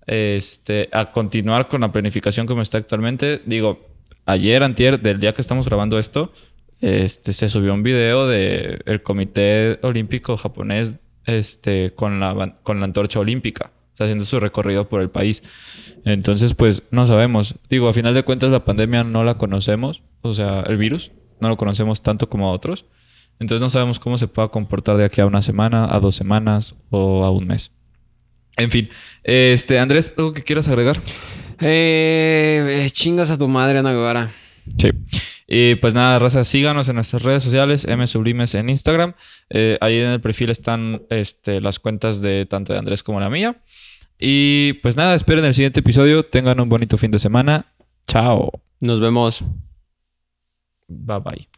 este, 0.08 0.90
continuar 1.14 1.70
con 1.70 1.80
la 1.80 1.94
planificación 1.94 2.48
como 2.48 2.62
está 2.64 2.80
actualmente? 2.80 3.42
Digo, 3.46 3.80
ayer, 4.26 4.62
antier, 4.62 5.00
del 5.00 5.22
día 5.22 5.34
que 5.34 5.42
estamos 5.42 5.66
grabando 5.70 6.00
esto, 6.00 6.34
este, 6.82 7.32
se 7.32 7.48
subió 7.48 7.74
un 7.74 7.82
video 7.82 8.28
del 8.28 8.82
el 8.86 9.04
Comité 9.04 9.80
Olímpico 9.84 10.36
Japonés 10.36 10.98
este, 11.26 11.94
con 11.96 12.20
la 12.20 12.52
antorcha 12.66 13.22
olímpica, 13.22 13.72
o 13.94 13.98
sea, 13.98 14.06
haciendo 14.06 14.26
su 14.26 14.40
recorrido 14.40 14.90
por 14.90 15.02
el 15.02 15.10
país. 15.10 15.44
Entonces, 16.06 16.54
pues, 16.54 16.84
no 16.92 17.06
sabemos. 17.06 17.56
Digo, 17.70 17.88
a 17.88 17.94
final 17.94 18.14
de 18.14 18.24
cuentas, 18.24 18.52
la 18.52 18.66
pandemia 18.66 19.04
no 19.04 19.24
la 19.24 19.38
conocemos, 19.38 20.04
o 20.22 20.34
sea, 20.34 20.62
el 20.68 20.78
virus, 20.78 21.12
no 21.40 21.50
lo 21.50 21.58
conocemos 21.58 22.02
tanto 22.02 22.30
como 22.30 22.50
a 22.50 22.52
otros. 22.52 22.86
Entonces, 23.40 23.62
no 23.62 23.70
sabemos 23.70 24.00
cómo 24.00 24.18
se 24.18 24.28
pueda 24.28 24.50
comportar 24.50 24.98
de 24.98 25.06
aquí 25.06 25.22
a 25.22 25.26
una 25.26 25.42
semana, 25.42 25.94
a 25.94 26.00
dos 26.00 26.16
semanas 26.16 26.76
o 26.90 27.24
a 27.24 27.32
un 27.32 27.48
mes. 27.48 27.72
En 28.58 28.70
fin, 28.70 28.90
este, 29.24 29.80
Andrés, 29.80 30.14
¿algo 30.18 30.34
que 30.34 30.44
quieras 30.44 30.68
agregar? 30.68 31.00
Eh, 31.60 32.84
eh, 32.86 32.90
chingas 32.92 33.32
a 33.32 33.38
tu 33.38 33.48
madre, 33.48 33.80
Ana 33.80 33.92
Guevara. 33.92 34.30
Sí. 34.78 34.90
Y 35.54 35.76
pues 35.76 35.94
nada, 35.94 36.18
raza, 36.18 36.46
síganos 36.46 36.88
en 36.88 36.96
nuestras 36.96 37.24
redes 37.24 37.44
sociales, 37.44 37.84
M 37.84 38.08
Sublimes 38.08 38.56
en 38.56 38.70
Instagram. 38.70 39.16
Eh, 39.50 39.78
ahí 39.82 40.00
en 40.00 40.12
el 40.12 40.22
perfil 40.22 40.50
están 40.50 41.02
este, 41.10 41.60
las 41.60 41.78
cuentas 41.78 42.22
de 42.22 42.46
tanto 42.46 42.72
de 42.72 42.80
Andrés 42.80 43.04
como 43.04 43.20
la 43.20 43.30
mía. 43.30 43.62
Y 44.18 44.72
pues 44.82 44.96
nada, 44.96 45.14
esperen 45.14 45.44
el 45.44 45.54
siguiente 45.54 45.82
episodio. 45.82 46.24
Tengan 46.24 46.62
un 46.62 46.70
bonito 46.70 46.98
fin 46.98 47.12
de 47.12 47.20
semana. 47.20 47.66
Chao. 48.08 48.62
Nos 48.80 49.02
vemos. 49.02 49.44
Bye 50.88 51.20
bye. 51.20 51.51